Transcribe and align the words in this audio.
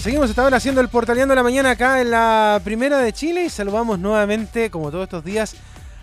Seguimos 0.00 0.30
esta 0.30 0.44
hora 0.46 0.56
haciendo 0.56 0.80
el 0.80 0.88
portaleando 0.88 1.34
la 1.34 1.42
mañana 1.42 1.72
acá 1.72 2.00
en 2.00 2.10
la 2.10 2.58
primera 2.64 2.96
de 3.00 3.12
Chile 3.12 3.44
y 3.44 3.50
saludamos 3.50 3.98
nuevamente, 3.98 4.70
como 4.70 4.90
todos 4.90 5.04
estos 5.04 5.22
días, 5.22 5.56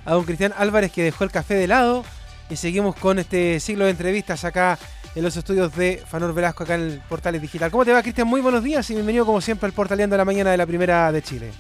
a 0.06 0.14
don 0.14 0.24
Cristian 0.24 0.54
Álvarez 0.56 0.92
que 0.92 1.02
dejó 1.02 1.24
el 1.24 1.32
café 1.32 1.56
de 1.56 1.66
lado 1.66 2.06
y 2.48 2.58
seguimos 2.58 2.96
con 2.96 3.18
este 3.18 3.60
ciclo 3.60 3.86
de 3.86 3.92
entrevistas 3.92 4.46
acá 4.46 4.78
en 5.16 5.24
los 5.24 5.36
estudios 5.36 5.76
de 5.76 6.04
Fanor 6.08 6.36
Velasco 6.36 6.64
acá 6.64 6.76
en 6.76 6.82
el 6.82 7.02
Portales 7.10 7.42
Digital. 7.42 7.72
¿Cómo 7.72 7.86
te 7.86 7.92
va 7.92 8.04
Cristian? 8.04 8.28
Muy 8.28 8.40
buenos 8.40 8.64
días 8.64 8.88
y 8.92 8.94
bienvenido 8.94 9.26
como 9.26 9.42
siempre 9.42 9.66
al 9.66 9.74
portaleando 9.74 10.16
la 10.16 10.26
mañana 10.26 10.52
de 10.52 10.58
la 10.58 10.68
primera 10.68 11.12
de 11.12 11.24
Chile. 11.24 11.52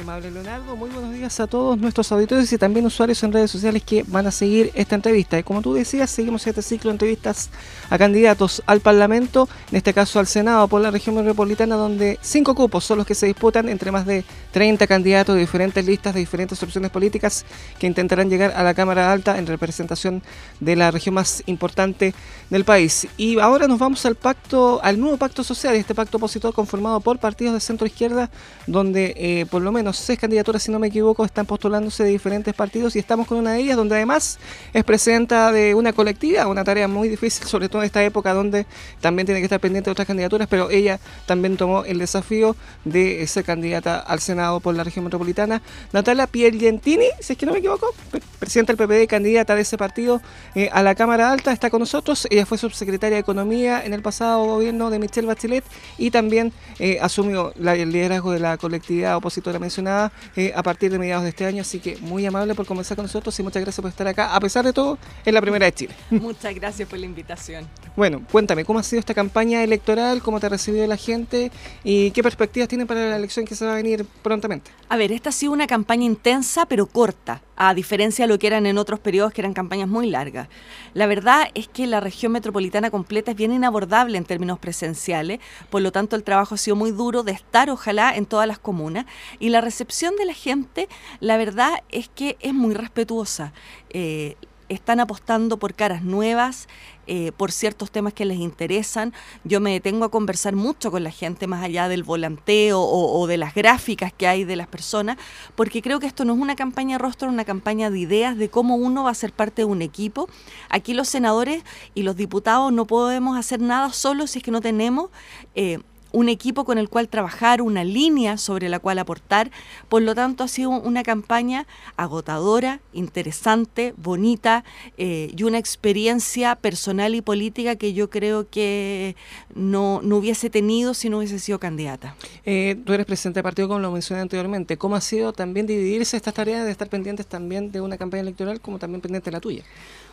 Amable 0.00 0.30
Leonardo, 0.30 0.76
muy 0.76 0.90
buenos 0.90 1.12
días 1.12 1.40
a 1.40 1.46
todos 1.46 1.78
nuestros 1.78 2.10
auditores 2.12 2.52
y 2.52 2.58
también 2.58 2.84
usuarios 2.86 3.22
en 3.22 3.32
redes 3.32 3.50
sociales 3.50 3.82
que 3.82 4.04
van 4.06 4.26
a 4.26 4.30
seguir 4.30 4.70
esta 4.74 4.94
entrevista. 4.94 5.38
Y 5.38 5.42
como 5.42 5.62
tú 5.62 5.74
decías, 5.74 6.10
seguimos 6.10 6.46
este 6.46 6.60
ciclo 6.60 6.90
de 6.90 6.94
entrevistas 6.94 7.50
a 7.88 7.96
candidatos 7.96 8.62
al 8.66 8.80
Parlamento, 8.80 9.48
en 9.70 9.76
este 9.76 9.94
caso 9.94 10.18
al 10.18 10.26
Senado 10.26 10.68
por 10.68 10.80
la 10.80 10.90
región 10.90 11.14
metropolitana, 11.14 11.76
donde 11.76 12.18
cinco 12.20 12.54
cupos 12.54 12.84
son 12.84 12.98
los 12.98 13.06
que 13.06 13.14
se 13.14 13.26
disputan 13.26 13.68
entre 13.68 13.90
más 13.90 14.06
de 14.06 14.24
30 14.52 14.86
candidatos 14.86 15.34
de 15.34 15.40
diferentes 15.40 15.84
listas, 15.84 16.14
de 16.14 16.20
diferentes 16.20 16.62
opciones 16.62 16.90
políticas, 16.90 17.44
que 17.78 17.86
intentarán 17.86 18.28
llegar 18.28 18.52
a 18.56 18.62
la 18.62 18.74
Cámara 18.74 19.12
Alta 19.12 19.38
en 19.38 19.46
representación 19.46 20.22
de 20.60 20.76
la 20.76 20.90
región 20.90 21.14
más 21.14 21.42
importante 21.46 22.14
del 22.50 22.64
país. 22.64 23.08
Y 23.16 23.38
ahora 23.40 23.66
nos 23.66 23.78
vamos 23.78 24.04
al 24.04 24.14
pacto, 24.14 24.80
al 24.82 25.00
nuevo 25.00 25.16
pacto 25.16 25.42
social, 25.42 25.74
este 25.74 25.94
pacto 25.94 26.18
opositor 26.18 26.52
conformado 26.52 27.00
por 27.00 27.18
partidos 27.18 27.54
de 27.54 27.60
centro 27.60 27.86
izquierda, 27.86 28.30
donde 28.66 29.14
eh, 29.16 29.46
por 29.46 29.62
lo 29.62 29.72
menos 29.72 29.85
seis 29.92 30.18
candidaturas, 30.18 30.62
si 30.62 30.70
no 30.70 30.78
me 30.78 30.88
equivoco, 30.88 31.24
están 31.24 31.46
postulándose 31.46 32.04
de 32.04 32.10
diferentes 32.10 32.54
partidos 32.54 32.96
y 32.96 32.98
estamos 32.98 33.26
con 33.26 33.38
una 33.38 33.52
de 33.52 33.60
ellas 33.60 33.76
donde 33.76 33.96
además 33.96 34.38
es 34.72 34.84
presidenta 34.84 35.52
de 35.52 35.74
una 35.74 35.92
colectiva, 35.92 36.46
una 36.46 36.64
tarea 36.64 36.88
muy 36.88 37.08
difícil, 37.08 37.46
sobre 37.46 37.68
todo 37.68 37.82
en 37.82 37.86
esta 37.86 38.02
época 38.02 38.34
donde 38.34 38.66
también 39.00 39.26
tiene 39.26 39.40
que 39.40 39.46
estar 39.46 39.60
pendiente 39.60 39.88
de 39.88 39.92
otras 39.92 40.06
candidaturas, 40.06 40.48
pero 40.48 40.70
ella 40.70 40.98
también 41.26 41.56
tomó 41.56 41.84
el 41.84 41.98
desafío 41.98 42.56
de 42.84 43.26
ser 43.26 43.44
candidata 43.44 43.98
al 43.98 44.20
Senado 44.20 44.60
por 44.60 44.74
la 44.74 44.84
región 44.84 45.04
metropolitana. 45.04 45.62
Natalia 45.92 46.26
Piergentini, 46.26 47.06
si 47.20 47.32
es 47.32 47.38
que 47.38 47.46
no 47.46 47.52
me 47.52 47.58
equivoco, 47.58 47.94
presidenta 48.38 48.72
del 48.74 48.86
PPD, 48.86 49.08
candidata 49.08 49.54
de 49.54 49.62
ese 49.62 49.76
partido 49.76 50.20
eh, 50.54 50.68
a 50.72 50.82
la 50.82 50.94
Cámara 50.94 51.32
Alta, 51.32 51.52
está 51.52 51.70
con 51.70 51.80
nosotros. 51.80 52.26
Ella 52.30 52.46
fue 52.46 52.58
subsecretaria 52.58 53.16
de 53.16 53.20
Economía 53.20 53.84
en 53.84 53.92
el 53.92 54.02
pasado 54.02 54.44
gobierno 54.44 54.90
de 54.90 54.98
Michelle 54.98 55.26
Bachelet 55.26 55.64
y 55.98 56.10
también 56.10 56.52
eh, 56.78 56.98
asumió 57.00 57.52
el 57.54 57.92
liderazgo 57.92 58.32
de 58.32 58.40
la 58.40 58.56
colectividad 58.56 59.16
opositora 59.16 59.58
mencionada 59.66 60.12
eh, 60.34 60.52
a 60.54 60.62
partir 60.62 60.90
de 60.90 60.98
mediados 60.98 61.24
de 61.24 61.30
este 61.30 61.44
año. 61.44 61.60
Así 61.60 61.80
que 61.80 61.96
muy 61.98 62.24
amable 62.26 62.54
por 62.54 62.66
conversar 62.66 62.96
con 62.96 63.04
nosotros 63.04 63.38
y 63.38 63.42
muchas 63.42 63.62
gracias 63.62 63.82
por 63.82 63.90
estar 63.90 64.06
acá, 64.06 64.34
a 64.34 64.40
pesar 64.40 64.64
de 64.64 64.72
todo, 64.72 64.98
en 65.24 65.34
la 65.34 65.40
primera 65.40 65.66
de 65.66 65.72
Chile. 65.72 65.94
Muchas 66.10 66.54
gracias 66.54 66.88
por 66.88 66.98
la 66.98 67.06
invitación. 67.06 67.68
Bueno, 67.96 68.22
cuéntame, 68.30 68.64
¿cómo 68.64 68.78
ha 68.78 68.82
sido 68.82 69.00
esta 69.00 69.14
campaña 69.14 69.62
electoral? 69.62 70.22
¿Cómo 70.22 70.40
te 70.40 70.46
ha 70.46 70.48
recibido 70.48 70.86
la 70.86 70.96
gente? 70.96 71.50
¿Y 71.84 72.10
qué 72.12 72.22
perspectivas 72.22 72.68
tienen 72.68 72.86
para 72.86 73.08
la 73.08 73.16
elección 73.16 73.46
que 73.46 73.54
se 73.54 73.64
va 73.64 73.72
a 73.72 73.76
venir 73.76 74.06
prontamente? 74.22 74.70
A 74.88 74.96
ver, 74.96 75.12
esta 75.12 75.30
ha 75.30 75.32
sido 75.32 75.52
una 75.52 75.66
campaña 75.66 76.04
intensa 76.04 76.66
pero 76.66 76.86
corta, 76.86 77.42
a 77.56 77.74
diferencia 77.74 78.24
de 78.24 78.28
lo 78.28 78.38
que 78.38 78.46
eran 78.46 78.66
en 78.66 78.78
otros 78.78 79.00
periodos 79.00 79.32
que 79.32 79.40
eran 79.40 79.54
campañas 79.54 79.88
muy 79.88 80.08
largas. 80.08 80.48
La 80.94 81.06
verdad 81.06 81.48
es 81.54 81.68
que 81.68 81.86
la 81.86 82.00
región 82.00 82.32
metropolitana 82.32 82.90
completa 82.90 83.30
es 83.32 83.36
bien 83.36 83.52
inabordable 83.52 84.18
en 84.18 84.24
términos 84.24 84.58
presenciales, 84.58 85.40
por 85.70 85.82
lo 85.82 85.92
tanto 85.92 86.16
el 86.16 86.22
trabajo 86.22 86.54
ha 86.54 86.58
sido 86.58 86.76
muy 86.76 86.92
duro 86.92 87.22
de 87.22 87.32
estar 87.32 87.70
ojalá 87.70 88.14
en 88.14 88.26
todas 88.26 88.46
las 88.46 88.58
comunas 88.58 89.06
y 89.38 89.48
la 89.48 89.55
recepción 89.60 90.16
de 90.16 90.26
la 90.26 90.34
gente, 90.34 90.88
la 91.20 91.36
verdad 91.36 91.82
es 91.90 92.08
que 92.08 92.36
es 92.40 92.54
muy 92.54 92.74
respetuosa. 92.74 93.52
Eh, 93.90 94.36
están 94.68 95.00
apostando 95.00 95.58
por 95.58 95.74
caras 95.74 96.02
nuevas, 96.02 96.68
eh, 97.06 97.30
por 97.36 97.52
ciertos 97.52 97.90
temas 97.90 98.12
que 98.12 98.24
les 98.24 98.38
interesan. 98.38 99.12
Yo 99.44 99.60
me 99.60 99.72
detengo 99.72 100.04
a 100.04 100.10
conversar 100.10 100.56
mucho 100.56 100.90
con 100.90 101.04
la 101.04 101.10
gente 101.10 101.46
más 101.46 101.62
allá 101.62 101.88
del 101.88 102.02
volanteo 102.02 102.80
o, 102.80 103.26
de 103.26 103.36
las 103.36 103.54
gráficas 103.54 104.12
que 104.12 104.26
hay 104.26 104.44
de 104.44 104.56
las 104.56 104.66
personas, 104.66 105.16
porque 105.54 105.82
creo 105.82 106.00
que 106.00 106.06
esto 106.06 106.24
no 106.24 106.34
es 106.34 106.40
una 106.40 106.56
campaña 106.56 106.98
rostro, 106.98 107.28
es 107.28 107.34
una 107.34 107.44
campaña 107.44 107.90
de 107.90 107.98
ideas 107.98 108.36
de 108.36 108.48
cómo 108.48 108.76
uno 108.76 109.04
va 109.04 109.10
a 109.10 109.14
ser 109.14 109.32
parte 109.32 109.62
de 109.62 109.66
un 109.66 109.82
equipo. 109.82 110.28
Aquí 110.68 110.94
los 110.94 111.08
senadores 111.08 111.62
y 111.94 112.02
los 112.02 112.16
diputados 112.16 112.72
no 112.72 112.86
podemos 112.86 113.38
hacer 113.38 113.60
nada 113.60 113.92
solo 113.92 114.26
si 114.26 114.38
es 114.38 114.44
que 114.44 114.50
no 114.50 114.60
tenemos... 114.60 115.10
Eh, 115.54 115.78
un 116.12 116.28
equipo 116.28 116.64
con 116.64 116.78
el 116.78 116.88
cual 116.88 117.08
trabajar, 117.08 117.62
una 117.62 117.84
línea 117.84 118.36
sobre 118.36 118.68
la 118.68 118.78
cual 118.78 118.98
aportar. 118.98 119.50
Por 119.88 120.02
lo 120.02 120.14
tanto, 120.14 120.44
ha 120.44 120.48
sido 120.48 120.70
una 120.70 121.02
campaña 121.02 121.66
agotadora, 121.96 122.80
interesante, 122.92 123.94
bonita 123.96 124.64
eh, 124.98 125.32
y 125.36 125.42
una 125.42 125.58
experiencia 125.58 126.56
personal 126.56 127.14
y 127.14 127.20
política 127.20 127.76
que 127.76 127.92
yo 127.92 128.10
creo 128.10 128.48
que 128.48 129.16
no, 129.54 130.00
hubiese 130.02 130.50
tenido 130.50 130.94
si 130.94 131.08
no 131.08 131.18
hubiese 131.18 131.38
sido 131.38 131.58
candidata. 131.58 132.14
Eh, 132.44 132.76
tú 132.84 132.92
eres 132.92 133.06
presidente 133.06 133.38
del 133.38 133.44
partido, 133.44 133.68
como 133.68 133.80
lo 133.80 133.90
mencioné 133.90 134.22
anteriormente. 134.22 134.76
¿Cómo 134.76 134.96
ha 134.96 135.00
sido 135.00 135.32
también 135.32 135.66
dividirse 135.66 136.16
estas 136.16 136.34
tareas 136.34 136.64
de 136.64 136.70
estar 136.70 136.88
pendientes 136.88 137.26
también 137.26 137.72
de 137.72 137.80
una 137.80 137.98
campaña 137.98 138.22
electoral 138.22 138.60
como 138.60 138.78
también 138.78 139.00
pendiente 139.00 139.30
de 139.30 139.32
la 139.32 139.40
tuya? 139.40 139.64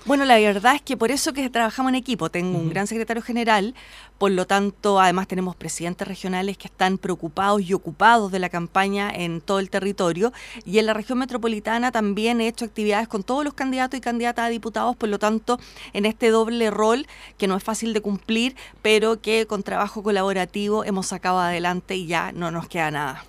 Bueno, 0.05 0.25
la 0.25 0.37
verdad 0.37 0.75
es 0.75 0.81
que 0.81 0.97
por 0.97 1.11
eso 1.11 1.31
que 1.31 1.49
trabajamos 1.49 1.89
en 1.91 1.95
equipo. 1.95 2.29
Tengo 2.29 2.59
un 2.59 2.69
gran 2.69 2.87
secretario 2.87 3.23
general, 3.23 3.73
por 4.17 4.31
lo 4.31 4.45
tanto, 4.45 4.99
además 4.99 5.29
tenemos 5.29 5.55
presidentes 5.55 6.05
regionales 6.05 6.57
que 6.57 6.67
están 6.67 6.97
preocupados 6.97 7.61
y 7.61 7.73
ocupados 7.73 8.29
de 8.29 8.39
la 8.39 8.49
campaña 8.49 9.09
en 9.09 9.39
todo 9.39 9.59
el 9.59 9.69
territorio. 9.69 10.33
Y 10.65 10.79
en 10.79 10.87
la 10.87 10.93
región 10.93 11.19
metropolitana 11.19 11.91
también 11.93 12.41
he 12.41 12.49
hecho 12.49 12.65
actividades 12.65 13.07
con 13.07 13.23
todos 13.23 13.45
los 13.45 13.53
candidatos 13.53 13.97
y 13.97 14.01
candidatas 14.01 14.47
a 14.47 14.49
diputados, 14.49 14.97
por 14.97 15.07
lo 15.07 15.19
tanto, 15.19 15.57
en 15.93 16.05
este 16.05 16.31
doble 16.31 16.69
rol 16.69 17.07
que 17.37 17.47
no 17.47 17.55
es 17.55 17.63
fácil 17.63 17.93
de 17.93 18.01
cumplir, 18.01 18.57
pero 18.81 19.21
que 19.21 19.45
con 19.45 19.63
trabajo 19.63 20.03
colaborativo 20.03 20.83
hemos 20.83 21.07
sacado 21.07 21.39
adelante 21.39 21.95
y 21.95 22.07
ya 22.07 22.33
no 22.33 22.51
nos 22.51 22.67
queda 22.67 22.91
nada. 22.91 23.25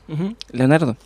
Leonardo. 0.51 0.97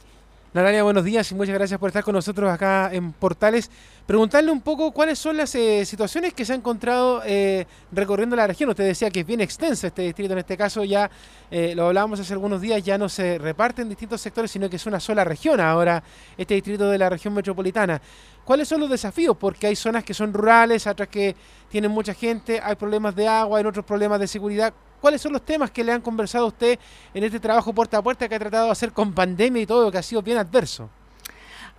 Natalia, 0.55 0.83
buenos 0.83 1.05
días 1.05 1.31
y 1.31 1.35
muchas 1.35 1.55
gracias 1.55 1.79
por 1.79 1.91
estar 1.91 2.03
con 2.03 2.15
nosotros 2.15 2.51
acá 2.51 2.89
en 2.93 3.13
Portales. 3.13 3.71
Preguntarle 4.09 4.51
un 4.51 4.63
poco 4.63 4.91
cuáles 4.91 5.19
son 5.19 5.37
las 5.37 5.55
eh, 5.55 5.85
situaciones 5.85 6.33
que 6.33 6.47
se 6.47 6.55
ha 6.55 6.57
encontrado 6.57 7.21
eh, 7.27 7.67
recorriendo 7.93 8.37
la 8.37 8.47
región. 8.47 8.71
Usted 8.71 8.87
decía 8.87 9.11
que 9.11 9.21
es 9.21 9.27
bien 9.27 9.43
extenso 9.43 9.87
este 9.87 10.01
distrito, 10.01 10.33
en 10.33 10.39
este 10.39 10.57
caso 10.57 10.83
ya 10.83 11.11
eh, 11.51 11.75
lo 11.75 11.89
hablábamos 11.89 12.19
hace 12.19 12.33
algunos 12.33 12.63
días, 12.63 12.83
ya 12.83 12.97
no 12.97 13.11
se 13.11 13.37
reparte 13.37 13.83
en 13.83 13.91
distintos 13.91 14.23
sectores, 14.23 14.51
sino 14.51 14.71
que 14.71 14.77
es 14.77 14.87
una 14.87 14.99
sola 14.99 15.25
región 15.25 15.61
ahora, 15.61 16.03
este 16.39 16.55
distrito 16.55 16.89
de 16.89 16.97
la 16.97 17.11
región 17.11 17.35
metropolitana. 17.35 18.01
¿Cuáles 18.47 18.67
son 18.67 18.81
los 18.81 18.89
desafíos? 18.89 19.37
Porque 19.37 19.67
hay 19.67 19.77
zonas 19.77 20.05
que 20.05 20.15
son 20.15 20.33
rurales, 20.33 20.87
otras 20.87 21.09
que 21.09 21.37
tienen 21.69 21.91
mucha 21.91 22.15
gente, 22.15 22.63
hay 22.65 22.77
problemas 22.77 23.15
de 23.15 23.29
agua, 23.29 23.59
hay 23.59 23.67
otros 23.67 23.85
problemas 23.85 24.19
de 24.21 24.27
seguridad. 24.27 24.73
¿Cuáles 25.03 25.21
son 25.21 25.35
los 25.35 25.43
temas 25.43 25.71
que 25.71 25.85
le 25.85 25.93
han 25.93 26.01
conversado 26.01 26.47
a 26.47 26.49
usted 26.49 26.79
en 27.13 27.25
este 27.25 27.41
trabajo 27.41 27.75
puerta 27.75 27.99
a 27.99 28.03
puerta 28.03 28.27
que 28.27 28.35
ha 28.37 28.39
tratado 28.39 28.65
de 28.65 28.73
hacer 28.73 28.91
con 28.91 29.13
pandemia 29.13 29.61
y 29.61 29.67
todo, 29.67 29.93
que 29.93 29.99
ha 29.99 30.03
sido 30.03 30.23
bien 30.23 30.39
adverso? 30.39 30.89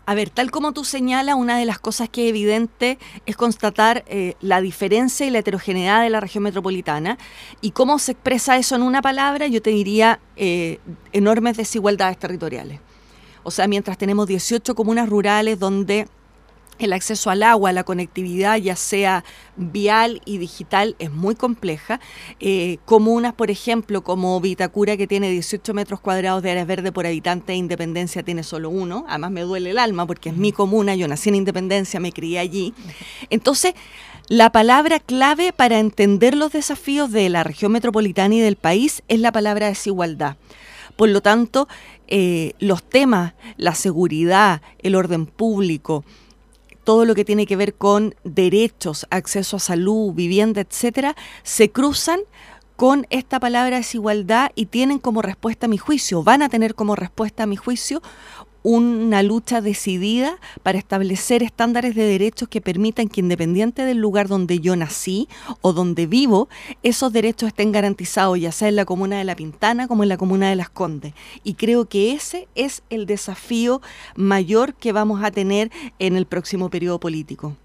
A 0.09 0.15
ver, 0.15 0.31
tal 0.31 0.49
como 0.49 0.71
tú 0.71 0.85
señalas, 0.85 1.35
una 1.35 1.59
de 1.59 1.65
las 1.65 1.77
cosas 1.77 2.09
que 2.09 2.23
es 2.23 2.29
evidente 2.29 2.97
es 3.27 3.37
constatar 3.37 4.03
eh, 4.07 4.33
la 4.41 4.59
diferencia 4.59 5.27
y 5.27 5.29
la 5.29 5.37
heterogeneidad 5.37 6.01
de 6.01 6.09
la 6.09 6.19
región 6.19 6.45
metropolitana. 6.45 7.19
¿Y 7.61 7.69
cómo 7.73 7.99
se 7.99 8.13
expresa 8.13 8.57
eso 8.57 8.75
en 8.75 8.81
una 8.81 9.03
palabra? 9.03 9.45
Yo 9.45 9.61
te 9.61 9.69
diría 9.69 10.19
eh, 10.35 10.79
enormes 11.11 11.57
desigualdades 11.57 12.17
territoriales. 12.17 12.79
O 13.43 13.51
sea, 13.51 13.67
mientras 13.67 13.99
tenemos 13.99 14.25
18 14.25 14.73
comunas 14.73 15.07
rurales 15.07 15.59
donde 15.59 16.07
el 16.79 16.93
acceso 16.93 17.29
al 17.29 17.43
agua, 17.43 17.71
la 17.71 17.83
conectividad, 17.83 18.57
ya 18.57 18.75
sea 18.75 19.23
vial 19.55 20.21
y 20.25 20.37
digital, 20.37 20.95
es 20.99 21.11
muy 21.11 21.35
compleja. 21.35 21.99
Eh, 22.39 22.77
comunas, 22.85 23.33
por 23.33 23.51
ejemplo, 23.51 24.03
como 24.03 24.39
Vitacura, 24.39 24.97
que 24.97 25.07
tiene 25.07 25.29
18 25.29 25.73
metros 25.73 25.99
cuadrados 25.99 26.41
de 26.41 26.51
áreas 26.51 26.67
verdes 26.67 26.91
por 26.91 27.05
habitante, 27.05 27.53
e 27.53 27.57
Independencia 27.57 28.23
tiene 28.23 28.43
solo 28.43 28.69
uno. 28.69 29.05
Además, 29.07 29.31
me 29.31 29.41
duele 29.41 29.71
el 29.71 29.79
alma 29.79 30.07
porque 30.07 30.29
es 30.29 30.35
mi 30.35 30.51
comuna, 30.51 30.95
yo 30.95 31.07
nací 31.07 31.29
en 31.29 31.35
Independencia, 31.35 31.99
me 31.99 32.11
crié 32.11 32.39
allí. 32.39 32.73
Entonces, 33.29 33.73
la 34.29 34.51
palabra 34.51 34.99
clave 34.99 35.51
para 35.53 35.79
entender 35.79 36.35
los 36.35 36.51
desafíos 36.51 37.11
de 37.11 37.29
la 37.29 37.43
región 37.43 37.71
metropolitana 37.71 38.35
y 38.35 38.39
del 38.39 38.55
país 38.55 39.01
es 39.07 39.19
la 39.19 39.31
palabra 39.31 39.67
desigualdad. 39.67 40.37
Por 40.95 41.09
lo 41.09 41.21
tanto, 41.21 41.67
eh, 42.07 42.53
los 42.59 42.83
temas, 42.83 43.33
la 43.57 43.73
seguridad, 43.73 44.61
el 44.79 44.95
orden 44.95 45.25
público, 45.25 46.03
todo 46.89 47.05
lo 47.05 47.13
que 47.13 47.23
tiene 47.23 47.45
que 47.45 47.55
ver 47.55 47.75
con 47.75 48.15
derechos, 48.23 49.05
acceso 49.11 49.57
a 49.57 49.59
salud, 49.59 50.11
vivienda, 50.11 50.61
etcétera, 50.61 51.15
se 51.43 51.69
cruzan 51.69 52.21
con 52.77 53.05
esta 53.11 53.39
palabra 53.39 53.77
desigualdad 53.77 54.49
y 54.55 54.65
tienen 54.65 54.97
como 54.97 55.21
respuesta 55.21 55.67
a 55.67 55.69
mi 55.69 55.77
juicio, 55.77 56.23
van 56.23 56.41
a 56.41 56.49
tener 56.49 56.73
como 56.73 56.95
respuesta 56.95 57.43
a 57.43 57.45
mi 57.45 57.57
juicio 57.57 58.01
una 58.63 59.23
lucha 59.23 59.61
decidida 59.61 60.37
para 60.63 60.77
establecer 60.77 61.43
estándares 61.43 61.95
de 61.95 62.03
derechos 62.03 62.47
que 62.49 62.61
permitan 62.61 63.07
que 63.07 63.21
independiente 63.21 63.85
del 63.85 63.97
lugar 63.97 64.27
donde 64.27 64.59
yo 64.59 64.75
nací 64.75 65.27
o 65.61 65.73
donde 65.73 66.07
vivo, 66.07 66.49
esos 66.83 67.13
derechos 67.13 67.47
estén 67.47 67.71
garantizados, 67.71 68.39
ya 68.39 68.51
sea 68.51 68.67
en 68.67 68.75
la 68.75 68.85
comuna 68.85 69.17
de 69.17 69.23
La 69.23 69.35
Pintana 69.35 69.87
como 69.87 70.03
en 70.03 70.09
la 70.09 70.17
comuna 70.17 70.49
de 70.49 70.55
Las 70.55 70.69
Condes. 70.69 71.13
Y 71.43 71.53
creo 71.53 71.85
que 71.85 72.13
ese 72.13 72.47
es 72.55 72.83
el 72.89 73.05
desafío 73.05 73.81
mayor 74.15 74.73
que 74.73 74.91
vamos 74.91 75.23
a 75.23 75.31
tener 75.31 75.71
en 75.99 76.15
el 76.15 76.25
próximo 76.25 76.69
periodo 76.69 76.99
político. 76.99 77.55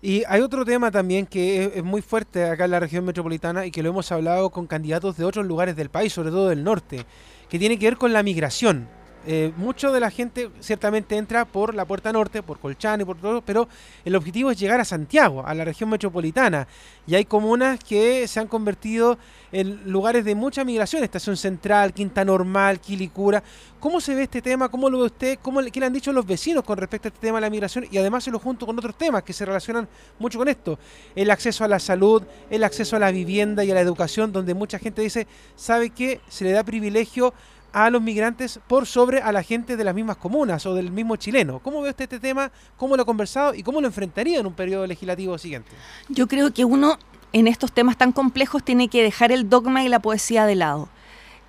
Y 0.00 0.22
hay 0.28 0.42
otro 0.42 0.64
tema 0.64 0.92
también 0.92 1.26
que 1.26 1.72
es, 1.74 1.82
muy 1.82 2.02
fuerte 2.02 2.44
acá 2.44 2.66
en 2.66 2.70
la 2.70 2.80
región 2.80 3.04
metropolitana 3.04 3.66
y 3.66 3.72
que 3.72 3.82
lo 3.82 3.88
hemos 3.88 4.12
hablado 4.12 4.50
con 4.50 4.68
candidatos 4.68 5.16
de 5.16 5.24
otros 5.24 5.44
lugares 5.44 5.74
del 5.74 5.88
país, 5.88 6.12
sobre 6.12 6.30
todo 6.30 6.48
del 6.48 6.62
norte, 6.62 7.04
que 7.48 7.58
tiene 7.58 7.78
que 7.78 7.86
ver 7.86 7.96
con 7.96 8.12
la 8.12 8.22
migración. 8.22 8.88
Eh, 9.30 9.52
mucho 9.58 9.92
de 9.92 10.00
la 10.00 10.10
gente 10.10 10.48
ciertamente 10.58 11.14
entra 11.14 11.44
por 11.44 11.74
la 11.74 11.84
puerta 11.84 12.10
norte, 12.10 12.42
por 12.42 12.58
Colchán 12.58 13.02
y 13.02 13.04
por 13.04 13.18
todo, 13.18 13.42
pero 13.42 13.68
el 14.06 14.16
objetivo 14.16 14.50
es 14.50 14.58
llegar 14.58 14.80
a 14.80 14.86
Santiago, 14.86 15.46
a 15.46 15.52
la 15.52 15.66
región 15.66 15.90
metropolitana. 15.90 16.66
Y 17.06 17.14
hay 17.14 17.26
comunas 17.26 17.78
que 17.78 18.26
se 18.26 18.40
han 18.40 18.46
convertido 18.46 19.18
en 19.52 19.92
lugares 19.92 20.24
de 20.24 20.34
mucha 20.34 20.64
migración, 20.64 21.04
Estación 21.04 21.36
Central, 21.36 21.92
Quinta 21.92 22.24
Normal, 22.24 22.80
Quilicura. 22.80 23.42
¿Cómo 23.78 24.00
se 24.00 24.14
ve 24.14 24.22
este 24.22 24.40
tema? 24.40 24.70
¿Cómo 24.70 24.88
lo 24.88 25.00
ve 25.00 25.04
usted? 25.04 25.38
¿Cómo, 25.42 25.60
¿Qué 25.62 25.78
le 25.78 25.84
han 25.84 25.92
dicho 25.92 26.10
los 26.10 26.26
vecinos 26.26 26.64
con 26.64 26.78
respecto 26.78 27.08
a 27.08 27.10
este 27.10 27.20
tema 27.20 27.36
de 27.36 27.42
la 27.42 27.50
migración? 27.50 27.86
Y 27.90 27.98
además 27.98 28.24
se 28.24 28.30
lo 28.30 28.38
junto 28.38 28.64
con 28.64 28.78
otros 28.78 28.96
temas 28.96 29.24
que 29.24 29.34
se 29.34 29.44
relacionan 29.44 29.86
mucho 30.18 30.38
con 30.38 30.48
esto. 30.48 30.78
El 31.14 31.30
acceso 31.30 31.64
a 31.64 31.68
la 31.68 31.78
salud, 31.78 32.22
el 32.48 32.64
acceso 32.64 32.96
a 32.96 32.98
la 32.98 33.10
vivienda 33.10 33.62
y 33.62 33.70
a 33.70 33.74
la 33.74 33.80
educación, 33.82 34.32
donde 34.32 34.54
mucha 34.54 34.78
gente 34.78 35.02
dice, 35.02 35.26
¿sabe 35.54 35.90
qué? 35.90 36.22
Se 36.28 36.44
le 36.44 36.52
da 36.52 36.64
privilegio 36.64 37.34
a 37.72 37.90
los 37.90 38.02
migrantes 38.02 38.60
por 38.66 38.86
sobre 38.86 39.20
a 39.20 39.32
la 39.32 39.42
gente 39.42 39.76
de 39.76 39.84
las 39.84 39.94
mismas 39.94 40.16
comunas 40.16 40.64
o 40.66 40.74
del 40.74 40.90
mismo 40.90 41.16
chileno. 41.16 41.60
¿Cómo 41.60 41.82
ve 41.82 41.90
usted 41.90 42.04
este 42.04 42.20
tema? 42.20 42.50
¿Cómo 42.76 42.96
lo 42.96 43.02
ha 43.02 43.06
conversado 43.06 43.54
y 43.54 43.62
cómo 43.62 43.80
lo 43.80 43.86
enfrentaría 43.86 44.40
en 44.40 44.46
un 44.46 44.54
periodo 44.54 44.86
legislativo 44.86 45.36
siguiente? 45.38 45.70
Yo 46.08 46.26
creo 46.26 46.52
que 46.52 46.64
uno 46.64 46.98
en 47.32 47.46
estos 47.46 47.72
temas 47.72 47.96
tan 47.96 48.12
complejos 48.12 48.62
tiene 48.62 48.88
que 48.88 49.02
dejar 49.02 49.32
el 49.32 49.48
dogma 49.48 49.84
y 49.84 49.88
la 49.88 50.00
poesía 50.00 50.46
de 50.46 50.54
lado. 50.54 50.88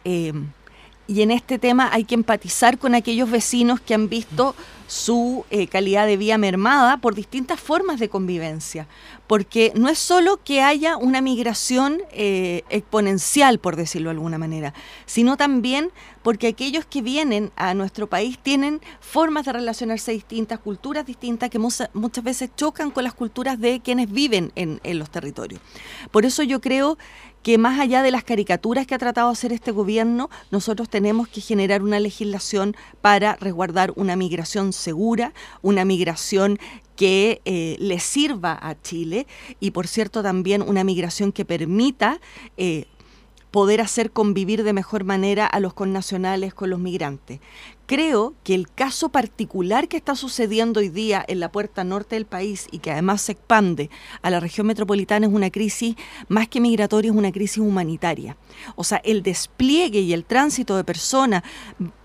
Eh, 0.06 0.33
y 1.07 1.21
en 1.21 1.31
este 1.31 1.57
tema 1.57 1.89
hay 1.92 2.04
que 2.04 2.16
empatizar 2.16 2.77
con 2.77 2.94
aquellos 2.95 3.31
vecinos 3.31 3.81
que 3.81 3.94
han 3.94 4.10
visto 4.10 4.56
su 4.89 5.45
eh, 5.51 5.68
calidad 5.68 6.07
de 6.07 6.18
vida 6.18 6.39
mermada 6.39 6.97
por 6.97 7.13
distintas 7.13 7.59
formas 7.59 8.00
de 8.00 8.09
convivencia. 8.09 8.88
Porque 9.27 9.71
no 9.75 9.88
es 9.88 10.00
solo 10.00 10.39
que 10.44 10.63
haya 10.63 10.97
una 10.97 11.21
migración 11.21 12.01
eh, 12.12 12.63
exponencial, 12.71 13.59
por 13.59 13.75
decirlo 13.75 14.09
de 14.09 14.15
alguna 14.15 14.39
manera, 14.39 14.74
sino 15.06 15.38
también 15.38 15.91
porque 16.30 16.46
aquellos 16.46 16.86
que 16.86 17.02
vienen 17.02 17.52
a 17.56 17.74
nuestro 17.74 18.06
país 18.06 18.38
tienen 18.38 18.81
formas 19.00 19.48
de 19.48 19.54
relacionarse 19.54 20.12
distintas, 20.12 20.60
culturas 20.60 21.04
distintas, 21.04 21.50
que 21.50 21.58
muchas, 21.58 21.90
veces 22.24 22.52
chocan 22.56 22.92
con 22.92 23.04
las 23.04 23.16
culturas 23.16 23.60
de 23.60 23.80
quienes 23.80 24.12
viven 24.12 24.52
en, 24.54 24.80
los 25.00 25.10
territorios. 25.10 25.60
Por 26.12 26.26
eso 26.26 26.44
yo 26.44 26.62
creo 26.62 27.00
que 27.42 27.58
más 27.58 27.80
allá 27.80 28.04
de 28.04 28.12
las 28.12 28.24
caricaturas 28.24 28.86
que 28.86 28.94
ha 28.94 29.00
tratado 29.00 29.30
de 29.30 29.34
hacer 29.34 29.54
este 29.54 29.72
gobierno, 29.72 30.30
nosotros 30.52 30.88
tenemos 30.88 31.28
que 31.28 31.42
generar 31.42 31.81
una 31.81 32.00
legislación 32.00 32.75
para 33.02 33.36
resguardar 33.38 33.92
una 33.96 34.16
migración 34.16 34.72
segura, 34.72 35.34
una 35.64 35.84
migración 35.84 36.60
que 36.96 37.42
eh, 37.46 37.75
le 37.80 38.00
sirva 38.00 38.56
a 38.62 38.80
Chile 38.80 39.25
y, 39.60 39.72
por 39.72 39.88
cierto, 39.88 40.22
también 40.22 40.62
una 40.62 40.84
migración 40.84 41.32
que 41.32 41.44
permita 41.44 42.22
eh, 42.56 42.86
poder 43.51 43.81
hacer 43.81 44.12
convivir 44.12 44.63
de 44.63 44.74
mejor 44.74 45.04
manera 45.04 45.46
a 45.46 45.60
los 45.60 45.74
connacionales 45.74 46.54
con 46.54 46.69
los 46.69 46.80
migrantes. 46.80 47.40
Creo 47.88 48.36
que 48.44 48.54
el 48.54 48.69
caso 48.69 49.10
particular 49.10 49.88
que 49.88 49.98
está 49.98 50.16
sucediendo 50.16 50.80
hoy 50.80 50.90
día 50.90 51.25
en 51.28 51.40
la 51.40 51.51
puerta 51.51 51.84
norte 51.84 52.16
del 52.16 52.28
país 52.28 52.68
y 52.72 52.78
que 52.78 52.92
además 52.92 53.24
se 53.24 53.31
expande 53.31 53.90
a 54.22 54.30
la 54.30 54.40
región 54.40 54.68
metropolitana 54.68 55.25
es 55.25 55.34
una 55.34 55.50
crisis 55.50 55.96
más 56.28 56.48
que 56.48 56.62
migratoria, 56.62 57.10
es 57.10 57.18
una 57.18 57.31
crisis 57.31 57.57
humanitaria. 57.57 58.38
O 58.75 58.84
sea, 58.84 59.01
el 59.04 59.24
despliegue 59.24 60.01
y 60.01 60.13
el 60.13 60.24
tránsito 60.24 60.78
de 60.78 60.84
personas 60.84 61.42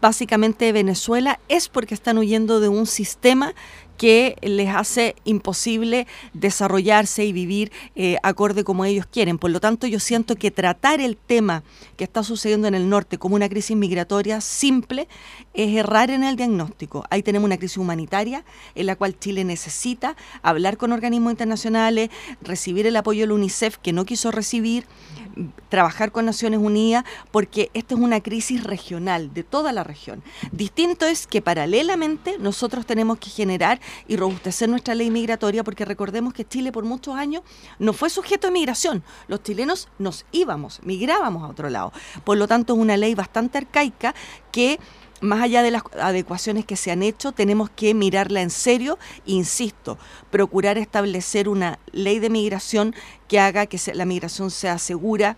básicamente 0.00 0.64
de 0.64 0.72
Venezuela 0.72 1.38
es 1.48 1.68
porque 1.68 1.92
están 1.92 2.16
huyendo 2.16 2.60
de 2.60 2.70
un 2.70 2.86
sistema 2.86 3.54
que 3.96 4.36
les 4.42 4.68
hace 4.68 5.14
imposible 5.24 6.06
desarrollarse 6.32 7.24
y 7.24 7.32
vivir 7.32 7.72
eh, 7.94 8.16
acorde 8.22 8.64
como 8.64 8.84
ellos 8.84 9.06
quieren. 9.06 9.38
Por 9.38 9.50
lo 9.50 9.60
tanto, 9.60 9.86
yo 9.86 10.00
siento 10.00 10.36
que 10.36 10.50
tratar 10.50 11.00
el 11.00 11.16
tema 11.16 11.62
que 11.96 12.04
está 12.04 12.22
sucediendo 12.22 12.68
en 12.68 12.74
el 12.74 12.88
norte 12.88 13.18
como 13.18 13.36
una 13.36 13.48
crisis 13.48 13.76
migratoria 13.76 14.40
simple 14.40 15.08
es 15.52 15.76
errar 15.76 16.10
en 16.10 16.24
el 16.24 16.36
diagnóstico. 16.36 17.04
Ahí 17.10 17.22
tenemos 17.22 17.46
una 17.46 17.58
crisis 17.58 17.78
humanitaria 17.78 18.44
en 18.74 18.86
la 18.86 18.96
cual 18.96 19.18
Chile 19.18 19.44
necesita 19.44 20.16
hablar 20.42 20.76
con 20.76 20.92
organismos 20.92 21.32
internacionales, 21.32 22.10
recibir 22.42 22.86
el 22.86 22.96
apoyo 22.96 23.22
del 23.22 23.32
UNICEF 23.32 23.78
que 23.78 23.92
no 23.92 24.04
quiso 24.04 24.30
recibir, 24.30 24.86
trabajar 25.68 26.12
con 26.12 26.26
Naciones 26.26 26.60
Unidas, 26.60 27.04
porque 27.30 27.70
esta 27.74 27.94
es 27.94 28.00
una 28.00 28.20
crisis 28.20 28.64
regional 28.64 29.32
de 29.34 29.44
toda 29.44 29.72
la 29.72 29.84
región. 29.84 30.22
Distinto 30.52 31.06
es 31.06 31.26
que 31.26 31.42
paralelamente 31.42 32.38
nosotros 32.38 32.86
tenemos 32.86 33.18
que 33.18 33.30
generar 33.30 33.80
y 34.08 34.16
robustecer 34.16 34.68
nuestra 34.68 34.94
ley 34.94 35.10
migratoria, 35.10 35.64
porque 35.64 35.84
recordemos 35.84 36.32
que 36.32 36.44
Chile 36.44 36.72
por 36.72 36.84
muchos 36.84 37.16
años 37.16 37.42
no 37.78 37.92
fue 37.92 38.10
sujeto 38.10 38.46
de 38.46 38.52
migración. 38.52 39.02
Los 39.28 39.42
chilenos 39.42 39.88
nos 39.98 40.24
íbamos, 40.32 40.80
migrábamos 40.84 41.42
a 41.42 41.48
otro 41.48 41.70
lado. 41.70 41.92
Por 42.24 42.36
lo 42.36 42.46
tanto, 42.46 42.74
es 42.74 42.78
una 42.78 42.96
ley 42.96 43.14
bastante 43.14 43.58
arcaica 43.58 44.14
que 44.52 44.78
más 45.24 45.42
allá 45.42 45.62
de 45.62 45.70
las 45.70 45.82
adecuaciones 46.00 46.64
que 46.64 46.76
se 46.76 46.90
han 46.90 47.02
hecho, 47.02 47.32
tenemos 47.32 47.70
que 47.70 47.94
mirarla 47.94 48.42
en 48.42 48.50
serio, 48.50 48.98
insisto, 49.24 49.98
procurar 50.30 50.78
establecer 50.78 51.48
una 51.48 51.78
ley 51.92 52.18
de 52.18 52.30
migración 52.30 52.94
que 53.26 53.40
haga 53.40 53.66
que 53.66 53.80
la 53.94 54.04
migración 54.04 54.50
sea 54.50 54.78
segura, 54.78 55.36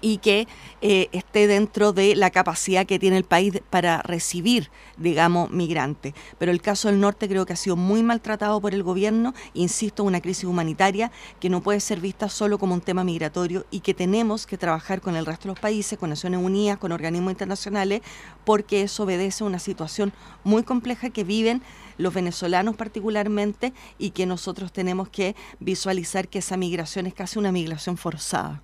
y 0.00 0.18
que 0.18 0.46
eh, 0.80 1.08
esté 1.12 1.46
dentro 1.46 1.92
de 1.92 2.14
la 2.14 2.30
capacidad 2.30 2.86
que 2.86 2.98
tiene 2.98 3.16
el 3.16 3.24
país 3.24 3.60
para 3.70 4.02
recibir, 4.02 4.70
digamos, 4.96 5.50
migrantes. 5.50 6.14
Pero 6.38 6.52
el 6.52 6.60
caso 6.60 6.88
del 6.88 7.00
norte 7.00 7.28
creo 7.28 7.46
que 7.46 7.54
ha 7.54 7.56
sido 7.56 7.76
muy 7.76 8.02
maltratado 8.02 8.60
por 8.60 8.74
el 8.74 8.82
gobierno, 8.82 9.34
insisto, 9.54 10.04
una 10.04 10.20
crisis 10.20 10.44
humanitaria 10.44 11.10
que 11.40 11.50
no 11.50 11.62
puede 11.62 11.80
ser 11.80 12.00
vista 12.00 12.28
solo 12.28 12.58
como 12.58 12.74
un 12.74 12.80
tema 12.80 13.04
migratorio 13.04 13.66
y 13.70 13.80
que 13.80 13.94
tenemos 13.94 14.46
que 14.46 14.58
trabajar 14.58 15.00
con 15.00 15.16
el 15.16 15.26
resto 15.26 15.44
de 15.44 15.54
los 15.54 15.60
países, 15.60 15.98
con 15.98 16.10
Naciones 16.10 16.40
Unidas, 16.40 16.78
con 16.78 16.92
organismos 16.92 17.32
internacionales, 17.32 18.02
porque 18.44 18.82
eso 18.82 19.04
obedece 19.04 19.44
a 19.44 19.46
una 19.46 19.58
situación 19.58 20.12
muy 20.42 20.62
compleja 20.62 21.10
que 21.10 21.24
viven 21.24 21.62
los 21.96 22.12
venezolanos 22.12 22.76
particularmente 22.76 23.72
y 23.98 24.10
que 24.10 24.26
nosotros 24.26 24.72
tenemos 24.72 25.08
que 25.08 25.36
visualizar 25.60 26.28
que 26.28 26.40
esa 26.40 26.56
migración 26.56 27.06
es 27.06 27.14
casi 27.14 27.38
una 27.38 27.52
migración 27.52 27.96
forzada. 27.96 28.62